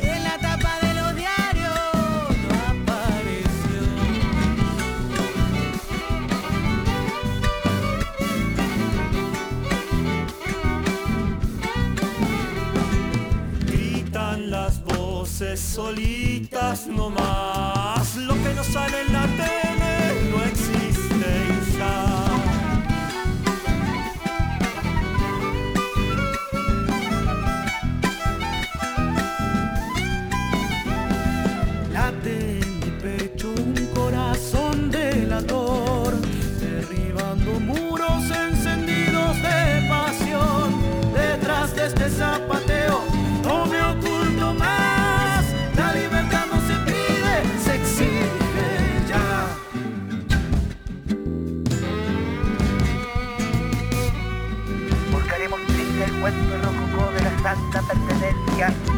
En 0.02 0.24
la 0.24 0.38
tapa 0.40 0.80
de 0.82 0.94
los 0.94 1.16
diarios 1.18 1.74
no 2.48 2.56
apareció. 2.72 3.82
Gritan 13.66 14.50
las 14.50 14.82
voces 14.86 15.60
solitas 15.60 16.29
nomás. 16.88 18.16
Lo 18.16 18.34
que 18.34 18.54
no 18.54 18.64
sale 18.64 19.02
en 19.02 19.14
la 19.14 19.26
tele 19.38 19.59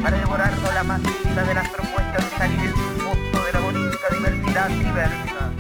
para 0.02 0.18
devorarnos 0.18 0.74
la 0.74 0.84
más 0.84 1.02
de 1.04 1.54
las 1.54 1.70
propuestas 1.70 2.30
de 2.30 2.38
salir 2.38 2.60
en 2.60 2.74
su 2.74 3.46
de 3.46 3.54
la 3.54 3.60
bonita 3.60 3.98
diversidad 4.12 4.70
diversa. 4.70 5.52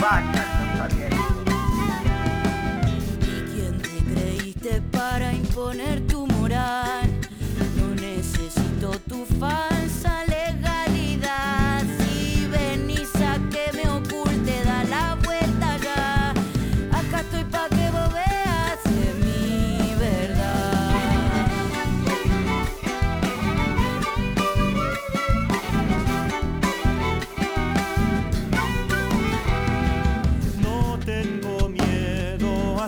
Los 0.00 0.80
alientos. 0.80 1.19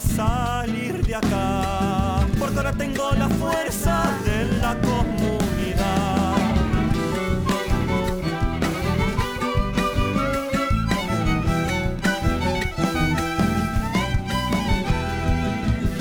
Salir 0.02 1.04
de 1.06 1.14
acá, 1.14 2.26
porque 2.38 2.56
ahora 2.56 2.72
tengo 2.72 3.10
la 3.12 3.28
fuerza 3.28 4.18
de 4.24 4.44
la 4.60 4.80
comunidad. 4.80 6.36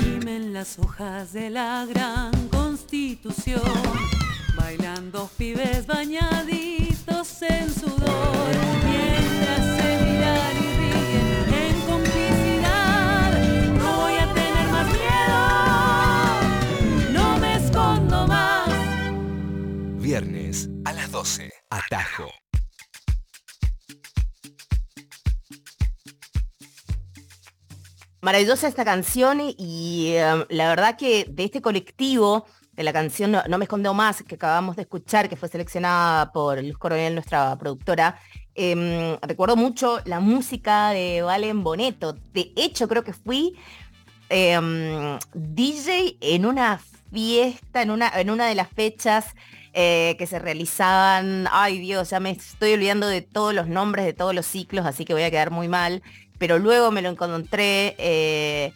Gimen 0.00 0.52
las 0.52 0.78
hojas 0.78 1.32
de 1.32 1.50
la 1.50 1.86
gran 1.86 2.32
constitución, 2.48 3.62
bailando 4.56 5.30
pibes 5.36 5.86
bañaditos 5.86 6.61
Atajo. 21.70 22.28
Maravillosa 28.20 28.66
esta 28.66 28.84
canción 28.84 29.38
y 29.40 30.14
em, 30.16 30.44
la 30.48 30.68
verdad 30.68 30.96
que 30.96 31.26
de 31.30 31.44
este 31.44 31.62
colectivo, 31.62 32.44
de 32.72 32.82
la 32.82 32.92
canción 32.92 33.30
no, 33.30 33.58
me 33.58 33.66
escondo 33.66 33.94
más, 33.94 34.24
que 34.24 34.34
acabamos 34.34 34.74
de 34.74 34.82
escuchar, 34.82 35.28
que 35.28 35.36
fue 35.36 35.48
seleccionada 35.48 36.32
por 36.32 36.60
Luz 36.60 36.76
Coronel, 36.76 37.14
nuestra 37.14 37.56
productora, 37.56 38.18
em, 38.56 39.16
recuerdo 39.22 39.54
mucho 39.54 40.00
la 40.04 40.18
música 40.18 40.90
de 40.90 41.22
Valen 41.22 41.62
Boneto. 41.62 42.14
De 42.32 42.52
hecho, 42.56 42.88
creo 42.88 43.04
que 43.04 43.12
fui 43.12 43.56
em, 44.28 45.18
DJ 45.34 46.16
en 46.20 46.46
una 46.46 46.80
fiesta, 47.12 47.82
en 47.82 47.92
una, 47.92 48.08
en 48.08 48.28
una 48.30 48.46
de 48.46 48.56
las 48.56 48.70
fechas 48.70 49.36
eh, 49.74 50.16
que 50.18 50.26
se 50.26 50.38
realizaban, 50.38 51.48
ay 51.50 51.78
Dios, 51.78 52.10
ya 52.10 52.20
me 52.20 52.30
estoy 52.30 52.74
olvidando 52.74 53.06
de 53.06 53.22
todos 53.22 53.54
los 53.54 53.68
nombres 53.68 54.04
de 54.04 54.12
todos 54.12 54.34
los 54.34 54.46
ciclos, 54.46 54.86
así 54.86 55.04
que 55.04 55.14
voy 55.14 55.22
a 55.22 55.30
quedar 55.30 55.50
muy 55.50 55.68
mal, 55.68 56.02
pero 56.38 56.58
luego 56.58 56.90
me 56.90 57.02
lo 57.02 57.08
encontré 57.08 57.94
eh, 57.98 58.72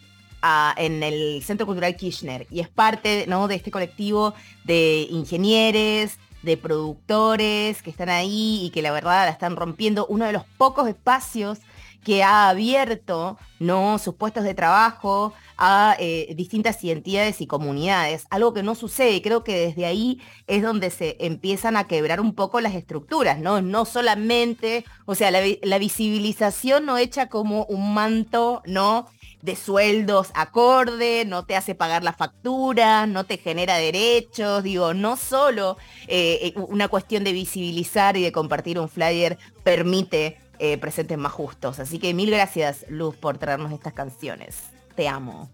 en 0.76 1.02
el 1.02 1.42
Centro 1.42 1.66
Cultural 1.66 1.96
Kirchner 1.96 2.46
y 2.50 2.60
es 2.60 2.68
parte 2.68 3.26
¿no? 3.28 3.48
de 3.48 3.56
este 3.56 3.70
colectivo 3.70 4.34
de 4.64 5.06
ingenieros, 5.10 6.18
de 6.42 6.56
productores 6.56 7.82
que 7.82 7.90
están 7.90 8.08
ahí 8.08 8.60
y 8.64 8.70
que 8.70 8.82
la 8.82 8.92
verdad 8.92 9.24
la 9.24 9.30
están 9.30 9.56
rompiendo, 9.56 10.06
uno 10.06 10.24
de 10.24 10.32
los 10.32 10.44
pocos 10.56 10.88
espacios 10.88 11.58
que 12.06 12.22
ha 12.22 12.48
abierto 12.48 13.36
¿no? 13.58 13.98
sus 13.98 14.14
puestos 14.14 14.44
de 14.44 14.54
trabajo 14.54 15.32
a 15.58 15.96
eh, 15.98 16.34
distintas 16.36 16.84
identidades 16.84 17.40
y 17.40 17.48
comunidades, 17.48 18.28
algo 18.30 18.54
que 18.54 18.62
no 18.62 18.76
sucede 18.76 19.20
creo 19.22 19.42
que 19.42 19.58
desde 19.58 19.86
ahí 19.86 20.20
es 20.46 20.62
donde 20.62 20.90
se 20.90 21.16
empiezan 21.18 21.76
a 21.76 21.88
quebrar 21.88 22.20
un 22.20 22.36
poco 22.36 22.60
las 22.60 22.76
estructuras, 22.76 23.40
¿no? 23.40 23.60
No 23.60 23.86
solamente, 23.86 24.84
o 25.04 25.16
sea, 25.16 25.32
la 25.32 25.78
visibilización 25.78 26.86
no 26.86 26.96
hecha 26.96 27.28
como 27.28 27.64
un 27.64 27.92
manto, 27.92 28.62
¿no? 28.66 29.08
de 29.46 29.54
sueldos 29.54 30.30
acorde, 30.34 31.24
no 31.24 31.44
te 31.44 31.56
hace 31.56 31.76
pagar 31.76 32.02
la 32.02 32.12
factura, 32.12 33.06
no 33.06 33.24
te 33.24 33.38
genera 33.38 33.76
derechos, 33.76 34.62
digo, 34.64 34.92
no 34.92 35.16
solo 35.16 35.76
eh, 36.08 36.38
eh, 36.42 36.54
una 36.56 36.88
cuestión 36.88 37.22
de 37.22 37.32
visibilizar 37.32 38.16
y 38.16 38.22
de 38.22 38.32
compartir 38.32 38.78
un 38.78 38.88
flyer 38.88 39.38
permite 39.62 40.38
eh, 40.58 40.78
presentes 40.78 41.18
más 41.18 41.32
justos. 41.32 41.78
Así 41.78 41.98
que 41.98 42.14
mil 42.14 42.30
gracias, 42.30 42.84
Luz, 42.88 43.16
por 43.16 43.38
traernos 43.38 43.72
estas 43.72 43.92
canciones. 43.92 44.62
Te 44.94 45.08
amo. 45.08 45.50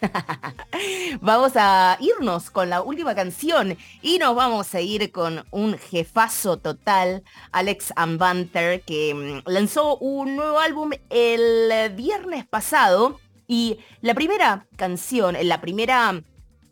Vamos 1.20 1.52
a 1.56 1.98
irnos 2.00 2.50
con 2.50 2.70
la 2.70 2.82
última 2.82 3.14
canción 3.14 3.76
y 4.00 4.18
nos 4.18 4.34
vamos 4.34 4.74
a 4.74 4.80
ir 4.80 5.12
con 5.12 5.44
un 5.50 5.76
jefazo 5.76 6.56
total, 6.56 7.22
Alex 7.52 7.92
Ambanter, 7.96 8.80
que 8.80 9.14
mm, 9.14 9.50
lanzó 9.50 9.98
un 9.98 10.36
nuevo 10.36 10.58
álbum 10.58 10.92
el 11.10 11.92
viernes 11.94 12.46
pasado 12.46 13.20
y 13.46 13.78
la 14.00 14.14
primera 14.14 14.66
canción, 14.76 15.36
la 15.42 15.60
primera 15.60 16.22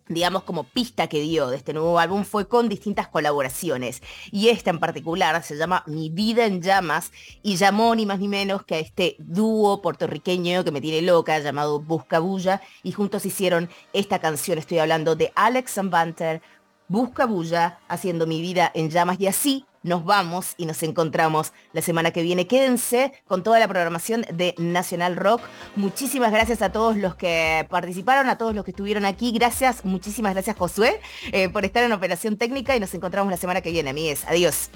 digamos, 0.09 0.43
como 0.43 0.65
pista 0.65 1.07
que 1.07 1.21
dio 1.21 1.49
de 1.49 1.57
este 1.57 1.73
nuevo 1.73 1.99
álbum 1.99 2.25
fue 2.25 2.49
con 2.49 2.69
distintas 2.69 3.09
colaboraciones. 3.09 4.03
Y 4.31 4.49
esta 4.49 4.71
en 4.71 4.79
particular 4.79 5.43
se 5.43 5.57
llama 5.57 5.85
Mi 5.87 6.11
vida 6.11 6.47
en 6.47 6.63
llamas 6.63 7.13
y 7.43 7.57
llamó 7.57 7.95
ni 7.95 8.07
más 8.07 8.19
ni 8.19 8.29
menos 8.29 8.65
que 8.65 8.77
a 8.77 8.79
este 8.79 9.17
dúo 9.19 9.83
puertorriqueño 9.83 10.65
que 10.65 10.71
me 10.71 10.81
tiene 10.81 11.03
loca 11.03 11.39
llamado 11.39 11.81
Buscabulla 11.81 12.61
y 12.83 12.93
juntos 12.93 13.27
hicieron 13.27 13.69
esta 13.93 14.19
canción. 14.19 14.59
Estoy 14.59 14.79
hablando 14.79 15.17
de 15.17 15.33
Alex 15.35 15.81
Banter, 15.85 16.43
Buscabulla, 16.89 17.79
haciendo 17.89 18.27
Mi 18.27 18.41
vida 18.41 18.71
en 18.75 18.91
llamas 18.91 19.21
y 19.21 19.27
así 19.27 19.65
nos 19.83 20.05
vamos 20.05 20.55
y 20.57 20.67
nos 20.67 20.83
encontramos 20.83 21.53
la 21.73 21.83
semana 21.83 22.11
que 22.11 22.23
viene. 22.23 22.47
Quédense 22.47 23.13
con 23.27 23.43
toda 23.43 23.59
la 23.59 23.69
programación 23.69 24.25
de 24.33 24.55
Nacional 24.59 25.17
Rock. 25.17 25.43
Muchísimas 25.77 26.33
gracias 26.33 26.63
a 26.63 26.73
todos 26.73 26.97
los 26.97 27.15
que 27.15 27.67
participaron, 27.71 28.29
a 28.29 28.39
todos 28.39 28.55
los 28.55 28.65
que 28.65 28.73
estuvieron 28.73 29.05
aquí. 29.05 29.33
Gracias, 29.33 29.85
muchísimas 29.85 30.35
gracias 30.35 30.57
Josué 30.57 31.01
eh, 31.33 31.49
por 31.49 31.65
estar 31.65 31.85
en 31.85 31.93
Operación 31.93 32.37
Técnica 32.37 32.77
y 32.77 32.81
nos 32.81 32.93
encontramos 32.95 33.31
la 33.31 33.37
semana 33.37 33.61
que 33.61 33.71
viene, 33.71 33.91
amigues. 33.91 34.25
Adiós. 34.27 34.71